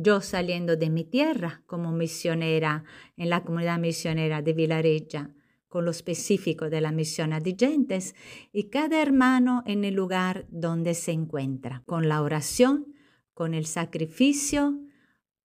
Yo 0.00 0.20
saliendo 0.20 0.76
de 0.76 0.90
mi 0.90 1.02
tierra 1.02 1.64
como 1.66 1.90
misionera 1.90 2.84
en 3.16 3.30
la 3.30 3.42
comunidad 3.42 3.80
misionera 3.80 4.42
de 4.42 4.52
Vilareja, 4.52 5.34
con 5.66 5.84
lo 5.84 5.90
específico 5.90 6.70
de 6.70 6.80
la 6.80 6.92
misión 6.92 7.32
a 7.32 7.40
gentes, 7.40 8.14
y 8.52 8.70
cada 8.70 9.02
hermano 9.02 9.64
en 9.66 9.82
el 9.82 9.94
lugar 9.94 10.46
donde 10.50 10.94
se 10.94 11.10
encuentra, 11.10 11.82
con 11.84 12.08
la 12.08 12.22
oración, 12.22 12.94
con 13.34 13.54
el 13.54 13.66
sacrificio, 13.66 14.78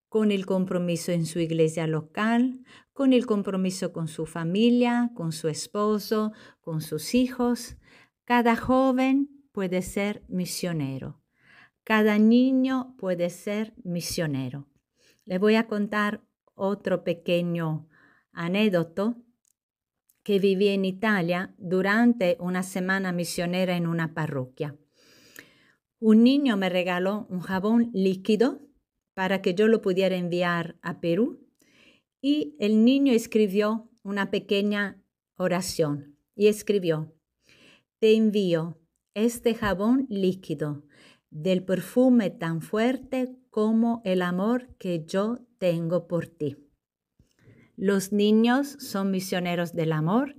con 0.08 0.32
el 0.32 0.46
compromiso 0.46 1.12
en 1.12 1.26
su 1.26 1.40
iglesia 1.40 1.88
local, 1.88 2.60
con 2.94 3.12
el 3.12 3.26
compromiso 3.26 3.92
con 3.92 4.08
su 4.08 4.28
familia, 4.28 5.10
con 5.16 5.32
su 5.32 5.48
esposo, 5.48 6.32
con 6.62 6.82
sus 6.82 7.16
hijos. 7.16 7.78
Cada 8.24 8.56
joven 8.56 9.48
puede 9.52 9.82
ser 9.82 10.22
misionero. 10.28 11.23
Cada 11.84 12.18
niño 12.18 12.96
puede 12.98 13.30
ser 13.30 13.74
misionero. 13.84 14.70
Le 15.26 15.38
voy 15.38 15.56
a 15.56 15.68
contar 15.68 16.22
otro 16.56 17.04
pequeño 17.04 17.90
anécdoto 18.32 19.18
que 20.24 20.40
viví 20.40 20.70
en 20.70 20.86
Italia 20.86 21.54
durante 21.58 22.38
una 22.40 22.64
semana 22.64 23.12
misionera 23.12 23.76
en 23.76 23.88
una 23.88 24.14
parroquia. 24.14 24.78
Un 26.00 26.24
niño 26.24 26.56
me 26.56 26.70
regaló 26.70 27.28
un 27.30 27.42
jabón 27.42 27.90
líquido 27.94 28.62
para 29.14 29.42
que 29.42 29.54
yo 29.54 29.68
lo 29.68 29.82
pudiera 29.82 30.16
enviar 30.16 30.78
a 30.82 31.02
Perú. 31.02 31.46
Y 32.22 32.56
el 32.60 32.86
niño 32.86 33.12
escribió 33.12 33.90
una 34.04 34.32
pequeña 34.32 35.04
oración 35.36 36.18
y 36.36 36.48
escribió, 36.48 37.14
te 38.00 38.16
envío 38.16 38.80
este 39.14 39.54
jabón 39.54 40.08
líquido 40.10 40.84
del 41.34 41.64
perfume 41.64 42.30
tan 42.30 42.62
fuerte 42.62 43.36
como 43.50 44.02
el 44.06 44.22
amor 44.22 44.76
que 44.78 45.04
yo 45.06 45.40
tengo 45.58 46.08
por 46.08 46.28
ti. 46.28 46.58
Los 47.76 48.12
niños 48.12 48.68
son 48.80 49.12
misioneros 49.12 49.74
del 49.74 49.92
amor 49.92 50.36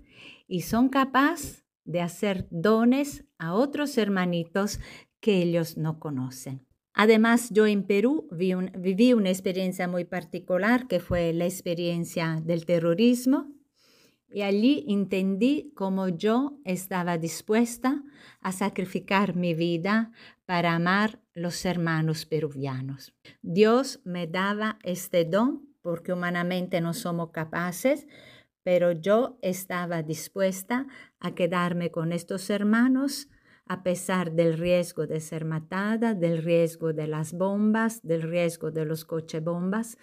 y 0.46 0.62
son 0.62 0.88
capaces 0.88 1.64
de 1.84 2.00
hacer 2.00 2.46
dones 2.50 3.24
a 3.38 3.54
otros 3.54 3.98
hermanitos 3.98 4.78
que 5.20 5.42
ellos 5.42 5.76
no 5.76 5.98
conocen. 5.98 6.64
Además, 6.92 7.50
yo 7.50 7.66
en 7.66 7.82
Perú 7.82 8.28
viví 8.30 9.12
una 9.12 9.30
experiencia 9.30 9.88
muy 9.88 10.04
particular 10.04 10.86
que 10.86 11.00
fue 11.00 11.32
la 11.32 11.44
experiencia 11.44 12.40
del 12.44 12.64
terrorismo 12.64 13.48
y 14.34 14.42
allí 14.42 14.84
entendí 14.88 15.72
cómo 15.74 16.08
yo 16.08 16.58
estaba 16.64 17.18
dispuesta 17.18 18.02
a 18.40 18.52
sacrificar 18.52 19.36
mi 19.36 19.54
vida 19.54 20.10
para 20.46 20.74
amar 20.74 21.20
los 21.34 21.64
hermanos 21.64 22.26
peruvianos. 22.26 23.14
Dios 23.42 24.00
me 24.04 24.26
daba 24.26 24.78
este 24.82 25.24
don 25.24 25.68
porque 25.80 26.12
humanamente 26.12 26.80
no 26.80 26.94
somos 26.94 27.30
capaces, 27.30 28.06
pero 28.62 28.92
yo 28.92 29.38
estaba 29.42 30.02
dispuesta 30.02 30.86
a 31.20 31.34
quedarme 31.34 31.90
con 31.90 32.12
estos 32.12 32.48
hermanos 32.50 33.28
a 33.66 33.82
pesar 33.82 34.32
del 34.32 34.58
riesgo 34.58 35.06
de 35.06 35.20
ser 35.20 35.44
matada, 35.44 36.14
del 36.14 36.42
riesgo 36.42 36.92
de 36.92 37.06
las 37.06 37.32
bombas, 37.32 38.02
del 38.02 38.22
riesgo 38.22 38.70
de 38.70 38.84
los 38.84 39.04
coche 39.04 39.40
bombas, 39.40 39.96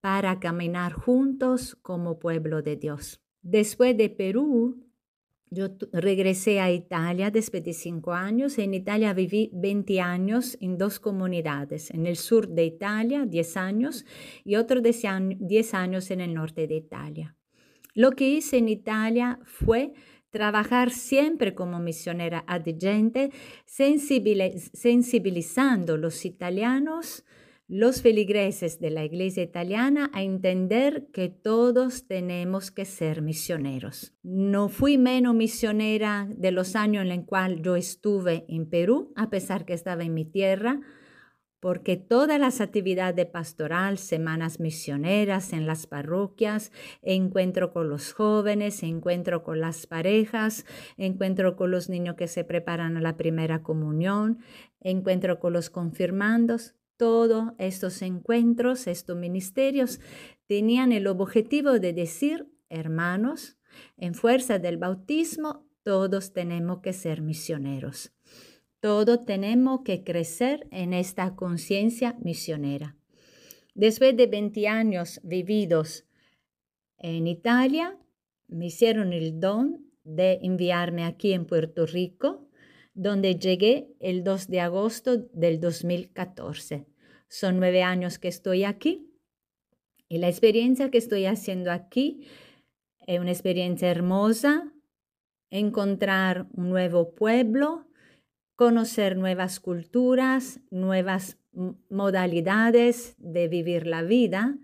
para 0.00 0.38
caminar 0.40 0.92
juntos 0.92 1.76
como 1.82 2.18
pueblo 2.18 2.62
de 2.62 2.76
Dios. 2.76 3.20
Después 3.42 3.96
de 3.96 4.10
Perú, 4.10 4.87
yo 5.50 5.68
regresé 5.92 6.60
a 6.60 6.70
Italia 6.70 7.30
después 7.30 7.64
de 7.64 7.72
cinco 7.72 8.12
años. 8.12 8.58
En 8.58 8.74
Italia 8.74 9.12
viví 9.12 9.50
20 9.52 10.00
años 10.00 10.56
en 10.60 10.78
dos 10.78 11.00
comunidades, 11.00 11.90
en 11.90 12.06
el 12.06 12.16
sur 12.16 12.48
de 12.48 12.64
Italia 12.64 13.26
10 13.26 13.56
años 13.56 14.04
y 14.44 14.56
otros 14.56 14.82
10 14.82 15.74
años 15.74 16.10
en 16.10 16.20
el 16.20 16.34
norte 16.34 16.66
de 16.66 16.76
Italia. 16.76 17.36
Lo 17.94 18.12
que 18.12 18.28
hice 18.28 18.58
en 18.58 18.68
Italia 18.68 19.40
fue 19.44 19.92
trabajar 20.30 20.90
siempre 20.90 21.54
como 21.54 21.78
misionera 21.78 22.44
adyente, 22.46 23.30
sensibilizando 23.66 25.96
los 25.96 26.24
italianos, 26.24 27.24
los 27.68 28.00
feligreses 28.00 28.80
de 28.80 28.88
la 28.88 29.04
iglesia 29.04 29.42
italiana 29.42 30.10
a 30.14 30.22
entender 30.22 31.08
que 31.12 31.28
todos 31.28 32.06
tenemos 32.06 32.70
que 32.70 32.86
ser 32.86 33.20
misioneros. 33.20 34.14
No 34.22 34.70
fui 34.70 34.96
menos 34.96 35.34
misionera 35.34 36.26
de 36.30 36.50
los 36.50 36.74
años 36.76 37.02
en 37.02 37.14
los 37.14 37.26
cuales 37.26 37.60
yo 37.60 37.76
estuve 37.76 38.46
en 38.48 38.70
Perú, 38.70 39.12
a 39.16 39.28
pesar 39.28 39.66
que 39.66 39.74
estaba 39.74 40.02
en 40.02 40.14
mi 40.14 40.24
tierra, 40.24 40.80
porque 41.60 41.96
todas 41.96 42.40
las 42.40 42.62
actividades 42.62 43.16
de 43.16 43.26
pastoral, 43.26 43.98
semanas 43.98 44.60
misioneras 44.60 45.52
en 45.52 45.66
las 45.66 45.86
parroquias, 45.86 46.72
encuentro 47.02 47.72
con 47.74 47.90
los 47.90 48.14
jóvenes, 48.14 48.82
encuentro 48.82 49.42
con 49.42 49.60
las 49.60 49.86
parejas, 49.86 50.64
encuentro 50.96 51.56
con 51.56 51.70
los 51.70 51.90
niños 51.90 52.14
que 52.14 52.28
se 52.28 52.44
preparan 52.44 52.96
a 52.96 53.02
la 53.02 53.18
primera 53.18 53.62
comunión, 53.62 54.38
encuentro 54.80 55.40
con 55.40 55.52
los 55.52 55.68
confirmandos, 55.68 56.77
todos 56.98 57.52
estos 57.56 58.02
encuentros, 58.02 58.86
estos 58.86 59.16
ministerios, 59.16 60.00
tenían 60.46 60.92
el 60.92 61.06
objetivo 61.06 61.78
de 61.78 61.94
decir, 61.94 62.52
hermanos, 62.68 63.56
en 63.96 64.14
fuerza 64.14 64.58
del 64.58 64.76
bautismo, 64.76 65.66
todos 65.82 66.34
tenemos 66.34 66.80
que 66.80 66.92
ser 66.92 67.22
misioneros. 67.22 68.12
Todos 68.80 69.24
tenemos 69.24 69.80
que 69.84 70.04
crecer 70.04 70.68
en 70.70 70.92
esta 70.92 71.34
conciencia 71.34 72.16
misionera. 72.20 72.96
Después 73.74 74.16
de 74.16 74.26
20 74.26 74.68
años 74.68 75.20
vividos 75.22 76.04
en 76.98 77.26
Italia, 77.26 77.98
me 78.48 78.66
hicieron 78.66 79.12
el 79.12 79.40
don 79.40 79.88
de 80.04 80.40
enviarme 80.42 81.04
aquí 81.04 81.32
en 81.32 81.46
Puerto 81.46 81.86
Rico, 81.86 82.47
donde 82.98 83.36
llegué 83.36 83.94
el 84.00 84.24
2 84.24 84.48
de 84.48 84.60
agosto 84.60 85.18
del 85.32 85.60
2014. 85.60 86.84
Son 87.28 87.60
nueve 87.60 87.84
años 87.84 88.18
que 88.18 88.26
estoy 88.26 88.64
aquí 88.64 89.08
y 90.08 90.18
la 90.18 90.28
experiencia 90.28 90.90
que 90.90 90.98
estoy 90.98 91.26
haciendo 91.26 91.70
aquí 91.70 92.26
es 93.06 93.20
una 93.20 93.30
experiencia 93.30 93.88
hermosa, 93.88 94.72
encontrar 95.50 96.48
un 96.52 96.70
nuevo 96.70 97.14
pueblo, 97.14 97.86
conocer 98.56 99.16
nuevas 99.16 99.60
culturas, 99.60 100.60
nuevas 100.72 101.38
modalidades 101.88 103.14
de 103.18 103.46
vivir 103.46 103.86
la 103.86 104.02
vida 104.02 104.58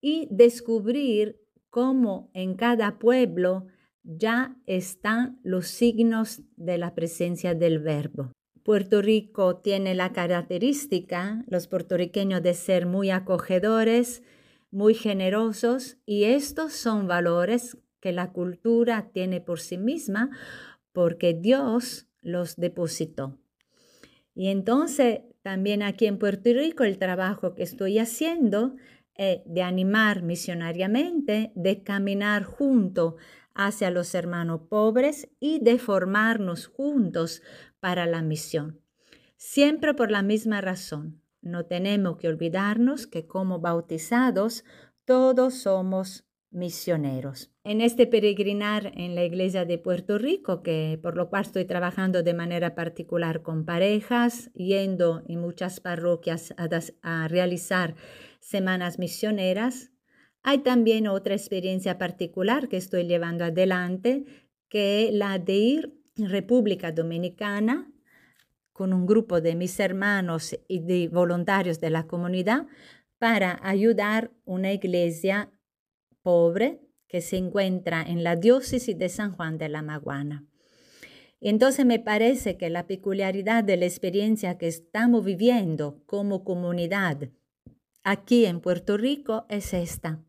y 0.00 0.28
descubrir 0.30 1.40
cómo 1.70 2.30
en 2.34 2.54
cada 2.54 3.00
pueblo 3.00 3.66
ya 4.04 4.56
están 4.66 5.40
los 5.42 5.66
signos 5.66 6.42
de 6.56 6.78
la 6.78 6.94
presencia 6.94 7.54
del 7.54 7.78
verbo. 7.80 8.32
Puerto 8.62 9.02
Rico 9.02 9.56
tiene 9.56 9.94
la 9.94 10.12
característica, 10.12 11.44
los 11.48 11.66
puertorriqueños, 11.66 12.42
de 12.42 12.54
ser 12.54 12.86
muy 12.86 13.10
acogedores, 13.10 14.22
muy 14.70 14.94
generosos, 14.94 15.98
y 16.06 16.24
estos 16.24 16.72
son 16.72 17.06
valores 17.06 17.76
que 18.00 18.12
la 18.12 18.32
cultura 18.32 19.10
tiene 19.12 19.40
por 19.40 19.60
sí 19.60 19.78
misma 19.78 20.30
porque 20.92 21.34
Dios 21.34 22.06
los 22.22 22.56
depositó. 22.56 23.38
Y 24.34 24.48
entonces 24.48 25.20
también 25.42 25.82
aquí 25.82 26.06
en 26.06 26.18
Puerto 26.18 26.50
Rico 26.52 26.84
el 26.84 26.98
trabajo 26.98 27.54
que 27.54 27.62
estoy 27.62 27.98
haciendo 27.98 28.76
es 29.14 29.40
de 29.44 29.62
animar 29.62 30.22
misionariamente, 30.22 31.52
de 31.54 31.82
caminar 31.82 32.44
junto 32.44 33.16
hacia 33.54 33.90
los 33.90 34.14
hermanos 34.14 34.62
pobres 34.68 35.28
y 35.40 35.60
de 35.60 35.78
formarnos 35.78 36.66
juntos 36.66 37.42
para 37.80 38.06
la 38.06 38.22
misión. 38.22 38.80
Siempre 39.36 39.94
por 39.94 40.10
la 40.10 40.22
misma 40.22 40.60
razón. 40.60 41.20
No 41.40 41.66
tenemos 41.66 42.16
que 42.16 42.28
olvidarnos 42.28 43.06
que 43.06 43.26
como 43.26 43.60
bautizados 43.60 44.64
todos 45.04 45.54
somos 45.54 46.24
misioneros. 46.54 47.50
En 47.64 47.80
este 47.80 48.06
peregrinar 48.06 48.92
en 48.94 49.14
la 49.14 49.24
iglesia 49.24 49.64
de 49.64 49.76
Puerto 49.76 50.18
Rico, 50.18 50.62
que 50.62 50.98
por 51.02 51.16
lo 51.16 51.28
cual 51.28 51.42
estoy 51.42 51.64
trabajando 51.64 52.22
de 52.22 52.32
manera 52.32 52.74
particular 52.74 53.42
con 53.42 53.64
parejas, 53.64 54.50
yendo 54.54 55.22
en 55.26 55.40
muchas 55.40 55.80
parroquias 55.80 56.54
a, 56.56 56.68
a 57.02 57.28
realizar 57.28 57.96
semanas 58.40 58.98
misioneras, 58.98 59.90
hay 60.44 60.58
también 60.58 61.08
otra 61.08 61.34
experiencia 61.34 61.96
particular 61.96 62.68
que 62.68 62.76
estoy 62.76 63.06
llevando 63.06 63.46
adelante, 63.46 64.24
que 64.68 65.08
es 65.08 65.14
la 65.14 65.38
de 65.38 65.54
ir 65.54 65.94
en 66.16 66.28
República 66.28 66.92
Dominicana 66.92 67.90
con 68.74 68.92
un 68.92 69.06
grupo 69.06 69.40
de 69.40 69.54
mis 69.54 69.80
hermanos 69.80 70.54
y 70.68 70.80
de 70.80 71.08
voluntarios 71.08 71.80
de 71.80 71.88
la 71.88 72.06
comunidad 72.06 72.66
para 73.18 73.58
ayudar 73.62 74.32
una 74.44 74.70
iglesia 74.72 75.50
pobre 76.20 76.80
que 77.08 77.22
se 77.22 77.38
encuentra 77.38 78.02
en 78.02 78.22
la 78.22 78.36
diócesis 78.36 78.98
de 78.98 79.08
San 79.08 79.32
Juan 79.32 79.56
de 79.56 79.70
la 79.70 79.80
Maguana. 79.80 80.44
Entonces 81.40 81.86
me 81.86 82.00
parece 82.00 82.58
que 82.58 82.68
la 82.68 82.86
peculiaridad 82.86 83.64
de 83.64 83.78
la 83.78 83.86
experiencia 83.86 84.58
que 84.58 84.68
estamos 84.68 85.24
viviendo 85.24 86.02
como 86.04 86.44
comunidad 86.44 87.30
aquí 88.02 88.44
en 88.44 88.60
Puerto 88.60 88.98
Rico 88.98 89.46
es 89.48 89.72
esta, 89.72 90.22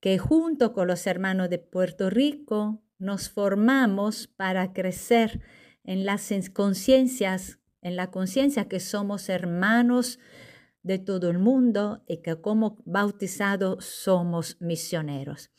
que 0.00 0.18
junto 0.18 0.72
con 0.72 0.88
los 0.88 1.06
hermanos 1.06 1.50
de 1.50 1.58
Puerto 1.58 2.10
Rico 2.10 2.82
nos 2.98 3.28
formamos 3.28 4.26
para 4.26 4.72
crecer 4.72 5.40
en 5.84 6.04
las 6.04 6.30
conciencias, 6.52 7.58
en 7.82 7.96
la 7.96 8.10
conciencia 8.10 8.68
que 8.68 8.80
somos 8.80 9.28
hermanos 9.28 10.18
de 10.82 10.98
todo 10.98 11.30
el 11.30 11.38
mundo 11.38 12.02
y 12.06 12.18
que 12.18 12.40
como 12.40 12.78
bautizados 12.84 13.84
somos 13.84 14.56
misioneros. 14.60 15.50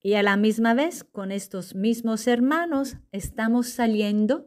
Y 0.00 0.14
a 0.14 0.22
la 0.22 0.36
misma 0.36 0.74
vez, 0.74 1.02
con 1.02 1.32
estos 1.32 1.74
mismos 1.74 2.26
hermanos, 2.26 2.96
estamos 3.10 3.68
saliendo, 3.68 4.46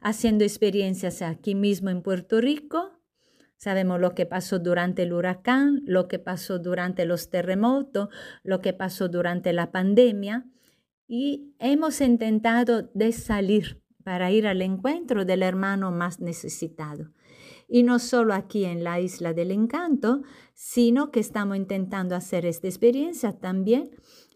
haciendo 0.00 0.44
experiencias 0.44 1.22
aquí 1.22 1.54
mismo 1.54 1.90
en 1.90 2.02
Puerto 2.02 2.40
Rico. 2.40 2.95
Sabemos 3.56 4.00
lo 4.00 4.14
que 4.14 4.26
pasó 4.26 4.58
durante 4.58 5.02
el 5.02 5.12
huracán, 5.12 5.82
lo 5.86 6.08
que 6.08 6.18
pasó 6.18 6.58
durante 6.58 7.06
los 7.06 7.30
terremotos, 7.30 8.08
lo 8.42 8.60
que 8.60 8.72
pasó 8.72 9.08
durante 9.08 9.52
la 9.52 9.72
pandemia. 9.72 10.46
Y 11.08 11.54
hemos 11.58 12.00
intentado 12.00 12.90
de 12.94 13.12
salir 13.12 13.82
para 14.04 14.30
ir 14.30 14.46
al 14.46 14.62
encuentro 14.62 15.24
del 15.24 15.42
hermano 15.42 15.90
más 15.90 16.20
necesitado. 16.20 17.10
Y 17.68 17.82
no 17.82 17.98
solo 17.98 18.34
aquí 18.34 18.64
en 18.64 18.84
la 18.84 19.00
isla 19.00 19.32
del 19.32 19.50
encanto, 19.50 20.22
sino 20.54 21.10
que 21.10 21.20
estamos 21.20 21.56
intentando 21.56 22.14
hacer 22.14 22.46
esta 22.46 22.68
experiencia 22.68 23.32
también 23.32 23.90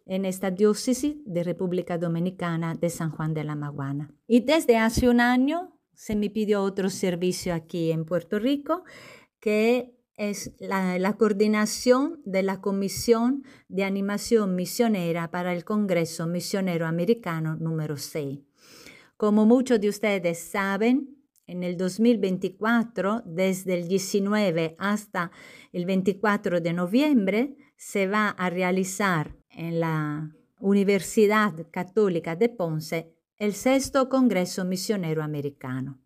en 0.06 0.24
esta 0.24 0.50
diócesis 0.50 1.16
de 1.24 1.44
República 1.44 1.98
Dominicana 1.98 2.74
de 2.74 2.90
San 2.90 3.10
Juan 3.10 3.32
de 3.32 3.44
la 3.44 3.54
Maguana. 3.54 4.12
Y 4.26 4.40
desde 4.40 4.76
hace 4.76 5.08
un 5.08 5.20
año 5.20 5.79
se 6.00 6.16
me 6.16 6.30
pidió 6.30 6.62
otro 6.62 6.88
servicio 6.88 7.52
aquí 7.52 7.92
en 7.92 8.06
Puerto 8.06 8.38
Rico, 8.38 8.84
que 9.38 9.92
es 10.16 10.50
la, 10.58 11.14
coordinación 11.18 12.22
de 12.24 12.42
la 12.42 12.62
Comisión 12.62 13.44
de 13.68 13.84
Animación 13.84 14.56
Misionera 14.56 15.30
para 15.30 15.52
el 15.52 15.62
Congreso 15.66 16.26
Misionero 16.26 16.86
Americano 16.86 17.54
número 17.56 17.98
6. 17.98 18.40
Como 19.18 19.44
muchos 19.44 19.78
de 19.78 19.90
ustedes 19.90 20.38
saben, 20.38 21.18
en 21.46 21.62
el 21.64 21.76
2024, 21.76 23.22
desde 23.26 23.74
el 23.74 23.86
19 23.86 24.76
hasta 24.78 25.30
el 25.70 25.84
24 25.84 26.62
de 26.62 26.72
noviembre, 26.72 27.56
se 27.76 28.06
va 28.06 28.30
a 28.30 28.48
realizar 28.48 29.36
en 29.50 29.80
la 29.80 30.34
Universidad 30.60 31.52
Católica 31.70 32.36
de 32.36 32.48
Ponce 32.48 33.19
el 33.40 33.54
sexto 33.54 34.10
Congreso 34.10 34.66
Misionero 34.66 35.22
Americano. 35.22 35.98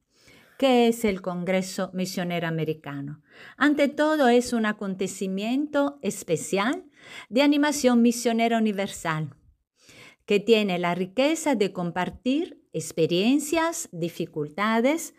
¿Qué 0.56 0.86
es 0.86 1.04
el 1.04 1.20
Congreso 1.20 1.90
Misionero 1.92 2.46
Americano? 2.46 3.22
Ante 3.56 3.88
todo 3.88 4.28
es 4.28 4.52
un 4.52 4.66
acontecimiento 4.66 5.98
especial 6.00 6.84
de 7.28 7.42
animación 7.42 8.02
misionera 8.02 8.56
universal 8.56 9.34
que 10.26 10.38
tiene 10.38 10.78
la 10.78 10.94
riqueza 10.94 11.56
de 11.56 11.72
compartir 11.72 12.62
experiencias, 12.72 13.88
dificultades, 13.90 15.14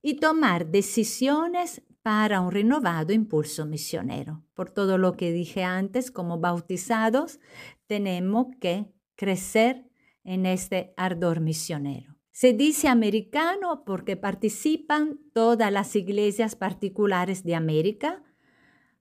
y 0.00 0.14
tomar 0.14 0.66
decisiones 0.66 1.82
para 2.02 2.40
un 2.40 2.50
renovado 2.50 3.12
impulso 3.12 3.66
misionero. 3.66 4.42
Por 4.54 4.70
todo 4.70 4.98
lo 4.98 5.12
que 5.16 5.30
dije 5.30 5.62
antes, 5.62 6.10
como 6.10 6.40
bautizados, 6.40 7.38
tenemos 7.86 8.48
que 8.58 8.92
crecer 9.14 9.91
en 10.24 10.46
este 10.46 10.94
ardor 10.96 11.40
misionero. 11.40 12.16
Se 12.30 12.54
dice 12.54 12.88
americano 12.88 13.84
porque 13.84 14.16
participan 14.16 15.20
todas 15.34 15.70
las 15.70 15.94
iglesias 15.96 16.56
particulares 16.56 17.44
de 17.44 17.54
América. 17.54 18.22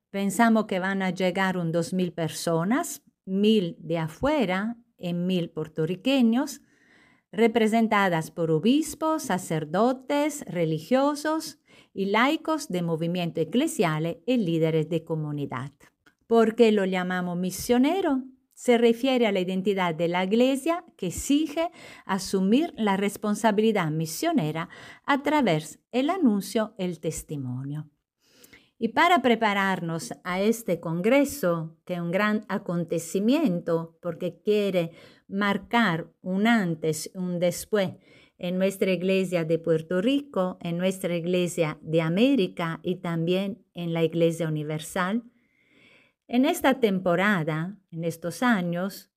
Pensamos 0.09 0.65
que 0.65 0.79
van 0.79 1.01
a 1.01 1.11
llegar 1.11 1.57
un 1.57 1.71
dos 1.71 1.93
mil 1.93 2.11
personas, 2.11 3.03
mil 3.25 3.77
de 3.79 3.99
afuera 3.99 4.77
y 4.97 5.13
mil 5.13 5.49
puertorriqueños, 5.49 6.61
representadas 7.31 8.31
por 8.31 8.51
obispos, 8.51 9.23
sacerdotes, 9.23 10.43
religiosos 10.47 11.59
y 11.93 12.07
laicos 12.07 12.67
de 12.67 12.81
movimiento 12.81 13.39
eclesiales 13.39 14.17
y 14.25 14.37
líderes 14.37 14.89
de 14.89 15.05
comunidad. 15.05 15.71
¿Por 16.27 16.55
qué 16.55 16.73
lo 16.73 16.83
llamamos 16.83 17.37
misionero? 17.37 18.23
Se 18.61 18.77
refiere 18.77 19.25
a 19.25 19.31
la 19.31 19.39
identidad 19.39 19.95
de 19.95 20.07
la 20.07 20.23
Iglesia 20.23 20.85
que 20.95 21.07
exige 21.07 21.71
asumir 22.05 22.75
la 22.77 22.95
responsabilidad 22.95 23.89
misionera 23.89 24.69
a 25.03 25.23
través 25.23 25.79
del 25.91 26.11
anuncio, 26.11 26.75
el 26.77 26.99
testimonio. 26.99 27.89
Y 28.77 28.89
para 28.89 29.23
prepararnos 29.23 30.13
a 30.23 30.41
este 30.41 30.79
congreso, 30.79 31.75
que 31.85 31.95
es 31.95 32.01
un 32.01 32.11
gran 32.11 32.45
acontecimiento 32.49 33.97
porque 33.99 34.39
quiere 34.43 34.91
marcar 35.27 36.11
un 36.21 36.45
antes, 36.45 37.09
un 37.15 37.39
después 37.39 37.93
en 38.37 38.59
nuestra 38.59 38.91
iglesia 38.91 39.43
de 39.43 39.57
Puerto 39.57 40.03
Rico, 40.03 40.59
en 40.61 40.77
nuestra 40.77 41.15
iglesia 41.15 41.79
de 41.81 42.01
América 42.01 42.79
y 42.83 42.97
también 42.97 43.65
en 43.73 43.91
la 43.91 44.03
iglesia 44.03 44.47
universal, 44.47 45.23
en 46.31 46.45
esta 46.45 46.79
temporada, 46.79 47.77
en 47.91 48.05
estos 48.05 48.41
años, 48.41 49.11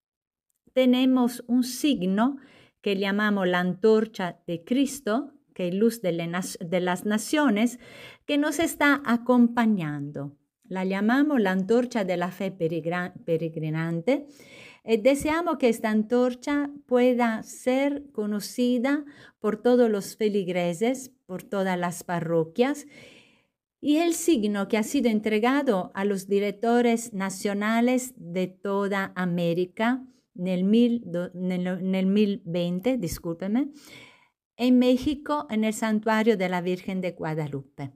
tenemos 0.73 1.45
un 1.47 1.63
signo 1.63 2.39
que 2.81 2.97
llamamos 2.97 3.47
la 3.47 3.61
antorcha 3.61 4.41
de 4.49 4.65
Cristo, 4.65 5.33
que 5.55 5.69
es 5.69 5.75
luz 5.75 6.03
de, 6.03 6.11
las 6.13 7.07
naciones, 7.07 7.79
que 8.27 8.37
nos 8.37 8.59
está 8.59 9.01
acompañando. 9.07 10.37
La 10.65 10.85
llamamos 10.85 11.41
la 11.41 11.53
antorcha 11.53 12.05
de 12.05 12.17
la 12.17 12.33
fe 12.33 12.51
peregrinante. 12.51 14.27
Y 14.85 14.97
deseamos 14.97 15.59
que 15.59 15.69
esta 15.69 15.91
antorcha 15.91 16.69
pueda 16.85 17.45
ser 17.45 18.11
conocida 18.11 19.05
por 19.39 19.63
todos 19.63 19.89
los 19.89 20.17
feligreses, 20.17 21.13
por 21.27 21.45
todas 21.45 21.79
las 21.79 22.03
parroquias, 22.03 22.89
y 23.85 23.99
el 23.99 24.15
signo 24.15 24.67
que 24.67 24.79
ha 24.79 24.83
sido 24.83 25.11
entregado 25.11 25.93
a 25.93 26.07
los 26.07 26.27
directores 26.27 27.13
nacionales 27.13 28.15
de 28.17 28.47
toda 28.47 29.13
América 29.15 30.03
en 30.35 30.47
el, 30.47 30.65
mil, 30.65 31.05
en 31.35 31.95
el 31.95 32.07
1020, 32.07 32.97
discúlpeme, 32.97 33.73
en 34.57 34.79
México, 34.79 35.47
en 35.51 35.65
el 35.65 35.75
santuario 35.75 36.39
de 36.39 36.49
la 36.49 36.63
Virgen 36.63 37.03
de 37.03 37.11
Guadalupe. 37.11 37.93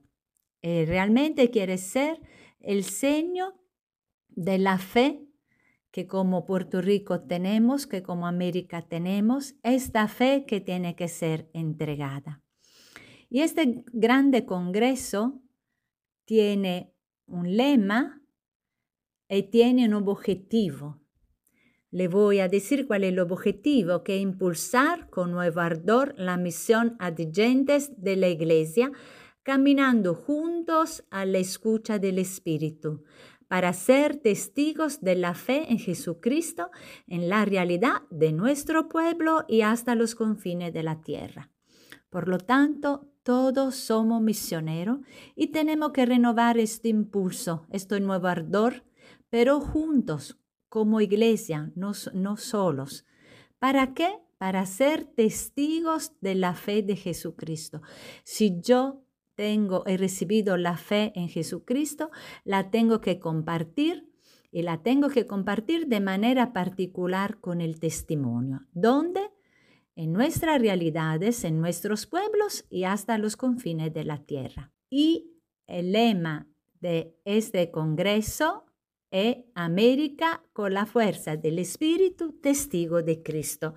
Eh, 0.61 0.85
realmente 0.87 1.51
quiere 1.51 1.79
ser 1.79 2.21
el 2.61 2.85
seño 2.85 3.55
de 4.29 4.59
la 4.59 4.77
fe 4.77 5.25
que 5.91 6.07
como 6.07 6.45
Puerto 6.45 6.83
Rico 6.83 7.23
tenemos, 7.23 7.87
que 7.87 8.03
como 8.03 8.27
América 8.27 8.83
tenemos, 8.83 9.55
esta 9.63 10.07
fe 10.07 10.45
que 10.47 10.61
tiene 10.61 10.97
que 10.97 11.09
ser 11.09 11.49
entregada. 11.55 12.43
Y 13.31 13.41
este 13.41 13.85
grande 13.95 14.45
congreso 14.45 15.41
tiene 16.29 16.93
un 17.25 17.57
lema 17.57 18.21
y 19.31 19.45
tiene 19.45 19.87
un 19.89 20.07
objetivo. 20.07 21.01
Le 21.91 22.07
voy 22.07 22.41
a 22.41 22.49
decir 22.49 22.87
cuál 22.87 23.05
es 23.05 23.13
el 23.13 23.19
objetivo, 23.19 24.05
que 24.05 24.19
impulsar 24.19 25.09
con 25.09 25.31
nuevo 25.31 25.61
ardor 25.61 26.15
la 26.19 26.37
misión 26.37 26.97
adyentes 26.99 27.93
de 27.97 28.17
la 28.17 28.29
Iglesia, 28.29 28.93
caminando 29.43 30.15
juntos 30.15 31.03
a 31.11 31.25
la 31.25 31.39
escucha 31.39 31.99
del 31.99 32.19
Espíritu, 32.19 33.05
para 33.49 33.73
ser 33.73 34.17
testigos 34.17 35.01
de 35.01 35.17
la 35.17 35.33
fe 35.33 35.73
en 35.73 35.79
Jesucristo, 35.79 36.71
en 37.07 37.31
la 37.31 37.47
realidad 37.47 38.03
de 38.11 38.33
nuestro 38.33 38.91
pueblo 38.91 39.47
y 39.49 39.63
hasta 39.63 39.95
los 39.95 40.15
confines 40.15 40.75
de 40.75 40.83
la 40.83 41.01
tierra. 41.01 41.51
Por 42.11 42.29
lo 42.29 42.37
tanto, 42.37 43.11
todos 43.29 43.75
somos 43.75 44.23
misioneros 44.23 45.01
y 45.37 45.49
tenemos 45.49 45.93
que 45.93 46.07
renovar 46.07 46.57
este 46.57 46.89
impulso, 46.89 47.67
este 47.69 48.01
nuevo 48.01 48.27
ardor, 48.27 48.85
pero 49.29 49.61
juntos, 49.61 50.39
como 50.71 51.03
iglesia, 51.03 51.71
no, 51.75 51.93
no 52.15 52.39
solos. 52.39 53.05
¿Para 53.59 53.93
qué? 53.93 54.19
Para 54.39 54.65
ser 54.65 55.05
testigos 55.05 56.13
de 56.23 56.37
la 56.37 56.55
fe 56.55 56.83
de 56.83 56.97
Jesucristo. 56.97 57.83
Si 58.25 58.63
yo 58.63 59.05
tengo, 59.35 59.85
he 59.85 59.99
recibido 59.99 60.57
la 60.57 60.79
fe 60.79 61.13
en 61.15 61.29
Jesucristo, 61.29 62.11
la 62.45 62.71
tengo 62.71 63.03
que 63.03 63.21
compartir 63.21 64.11
y 64.51 64.63
la 64.63 64.83
tengo 64.83 65.11
que 65.11 65.27
compartir 65.27 65.89
de 65.89 66.01
manera 66.01 66.55
particular 66.55 67.41
con 67.43 67.61
el 67.61 67.79
testimonio. 67.79 68.63
¿Dónde? 68.73 69.21
En 69.99 70.13
nuestras 70.13 70.61
realidades, 70.61 71.43
en 71.43 71.61
nuestros 71.61 72.07
pueblos 72.07 72.65
y 72.71 72.85
hasta 72.85 73.19
los 73.19 73.37
confines 73.37 73.93
de 73.93 74.05
la 74.05 74.19
tierra. 74.19 74.71
Y 74.89 75.33
el 75.67 75.91
lema 75.91 76.47
de 76.79 77.17
este 77.25 77.73
Congreso 77.73 78.65
e 79.11 79.51
América 79.57 80.45
con 80.53 80.73
la 80.73 80.87
fuerza 80.87 81.37
del 81.37 81.59
Espíritu, 81.59 82.31
testigo 82.41 83.03
de 83.03 83.25
Cristo. 83.25 83.75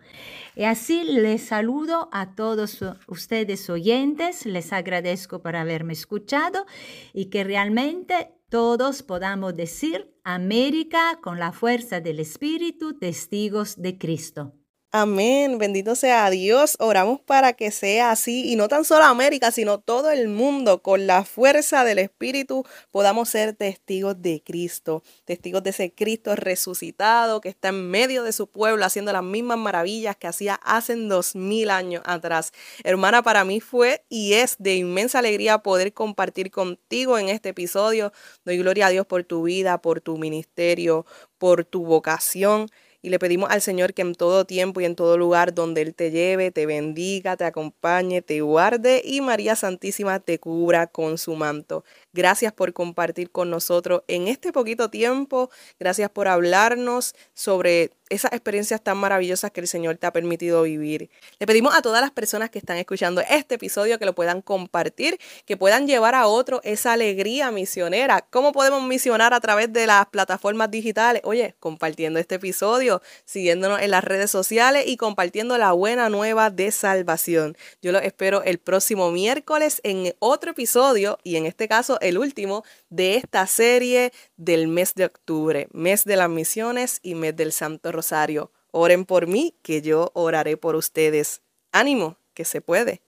Y 0.55 0.65
así 0.65 1.03
les 1.05 1.41
saludo 1.41 2.07
a 2.11 2.35
todos 2.35 2.77
ustedes 3.07 3.67
oyentes, 3.71 4.45
les 4.45 4.73
agradezco 4.73 5.41
por 5.41 5.55
haberme 5.55 5.93
escuchado 5.93 6.67
y 7.13 7.31
que 7.31 7.43
realmente 7.43 8.35
todos 8.47 9.01
podamos 9.01 9.55
decir 9.55 10.13
América 10.23 11.17
con 11.23 11.39
la 11.39 11.51
fuerza 11.51 11.99
del 11.99 12.19
Espíritu, 12.19 12.99
testigos 12.99 13.81
de 13.81 13.97
Cristo. 13.97 14.53
Amén, 14.93 15.57
bendito 15.57 15.95
sea 15.95 16.29
Dios. 16.29 16.75
Oramos 16.77 17.21
para 17.21 17.53
que 17.53 17.71
sea 17.71 18.11
así 18.11 18.51
y 18.51 18.57
no 18.57 18.67
tan 18.67 18.83
solo 18.83 19.05
América, 19.05 19.49
sino 19.51 19.79
todo 19.79 20.11
el 20.11 20.27
mundo 20.27 20.81
con 20.81 21.07
la 21.07 21.23
fuerza 21.23 21.85
del 21.85 21.97
Espíritu 21.97 22.65
podamos 22.91 23.29
ser 23.29 23.53
testigos 23.53 24.21
de 24.21 24.43
Cristo, 24.43 25.01
testigos 25.23 25.63
de 25.63 25.69
ese 25.69 25.93
Cristo 25.93 26.35
resucitado 26.35 27.39
que 27.39 27.47
está 27.47 27.69
en 27.69 27.89
medio 27.89 28.23
de 28.23 28.33
su 28.33 28.47
pueblo 28.47 28.83
haciendo 28.83 29.13
las 29.13 29.23
mismas 29.23 29.57
maravillas 29.57 30.17
que 30.17 30.27
hacía 30.27 30.55
hace 30.55 30.97
dos 30.97 31.37
mil 31.37 31.69
años 31.69 32.03
atrás. 32.05 32.51
Hermana, 32.83 33.23
para 33.23 33.45
mí 33.45 33.61
fue 33.61 34.03
y 34.09 34.33
es 34.33 34.57
de 34.59 34.75
inmensa 34.75 35.19
alegría 35.19 35.59
poder 35.59 35.93
compartir 35.93 36.51
contigo 36.51 37.17
en 37.17 37.29
este 37.29 37.49
episodio. 37.49 38.11
Doy 38.43 38.57
gloria 38.57 38.87
a 38.87 38.89
Dios 38.89 39.05
por 39.05 39.23
tu 39.23 39.43
vida, 39.43 39.81
por 39.81 40.01
tu 40.01 40.17
ministerio, 40.17 41.05
por 41.37 41.63
tu 41.63 41.85
vocación 41.85 42.67
y 43.01 43.09
le 43.09 43.19
pedimos 43.19 43.49
al 43.49 43.61
Señor 43.61 43.93
que 43.93 44.01
en 44.01 44.15
todo 44.15 44.45
tiempo 44.45 44.81
y 44.81 44.85
en 44.85 44.95
todo 44.95 45.17
lugar 45.17 45.53
donde 45.53 45.81
Él 45.81 45.95
te 45.95 46.11
lleve, 46.11 46.51
te 46.51 46.65
bendiga, 46.65 47.37
te 47.37 47.45
acompañe, 47.45 48.21
te 48.21 48.41
guarde 48.41 49.01
y 49.03 49.21
María 49.21 49.55
Santísima 49.55 50.19
te 50.19 50.39
cubra 50.39 50.87
con 50.87 51.17
su 51.17 51.35
manto. 51.35 51.83
Gracias 52.13 52.51
por 52.51 52.73
compartir 52.73 53.31
con 53.31 53.49
nosotros 53.49 54.03
en 54.07 54.27
este 54.27 54.51
poquito 54.51 54.89
tiempo. 54.89 55.49
Gracias 55.79 56.09
por 56.09 56.27
hablarnos 56.27 57.15
sobre 57.33 57.91
esas 58.11 58.33
experiencias 58.33 58.83
tan 58.83 58.97
maravillosas 58.97 59.51
que 59.51 59.61
el 59.61 59.67
Señor 59.69 59.95
te 59.95 60.05
ha 60.05 60.11
permitido 60.11 60.63
vivir. 60.63 61.09
Le 61.39 61.47
pedimos 61.47 61.73
a 61.73 61.81
todas 61.81 62.01
las 62.01 62.11
personas 62.11 62.49
que 62.49 62.59
están 62.59 62.75
escuchando 62.75 63.21
este 63.29 63.55
episodio 63.55 63.97
que 63.97 64.05
lo 64.05 64.13
puedan 64.13 64.41
compartir, 64.41 65.17
que 65.45 65.55
puedan 65.55 65.87
llevar 65.87 66.13
a 66.13 66.27
otro 66.27 66.59
esa 66.65 66.91
alegría 66.91 67.51
misionera. 67.51 68.27
¿Cómo 68.29 68.51
podemos 68.51 68.83
misionar 68.83 69.33
a 69.33 69.39
través 69.39 69.71
de 69.71 69.87
las 69.87 70.07
plataformas 70.07 70.69
digitales? 70.69 71.21
Oye, 71.23 71.55
compartiendo 71.61 72.19
este 72.19 72.35
episodio, 72.35 73.01
siguiéndonos 73.23 73.81
en 73.81 73.91
las 73.91 74.03
redes 74.03 74.29
sociales 74.29 74.83
y 74.87 74.97
compartiendo 74.97 75.57
la 75.57 75.71
buena 75.71 76.09
nueva 76.09 76.49
de 76.49 76.71
salvación. 76.71 77.55
Yo 77.81 77.93
lo 77.93 77.99
espero 77.99 78.43
el 78.43 78.57
próximo 78.57 79.09
miércoles 79.11 79.79
en 79.85 80.13
otro 80.19 80.51
episodio 80.51 81.17
y 81.23 81.37
en 81.37 81.45
este 81.45 81.69
caso 81.69 81.97
el 82.01 82.17
último 82.17 82.63
de 82.89 83.15
esta 83.15 83.47
serie 83.47 84.11
del 84.37 84.67
mes 84.67 84.93
de 84.95 85.05
octubre, 85.05 85.67
mes 85.71 86.03
de 86.05 86.17
las 86.17 86.29
misiones 86.29 86.99
y 87.01 87.15
mes 87.15 87.35
del 87.35 87.51
Santo 87.51 87.91
Rosario. 87.91 88.51
Oren 88.71 89.05
por 89.05 89.27
mí, 89.27 89.55
que 89.61 89.81
yo 89.81 90.11
oraré 90.13 90.57
por 90.57 90.75
ustedes. 90.75 91.41
Ánimo, 91.71 92.17
que 92.33 92.45
se 92.45 92.61
puede. 92.61 93.01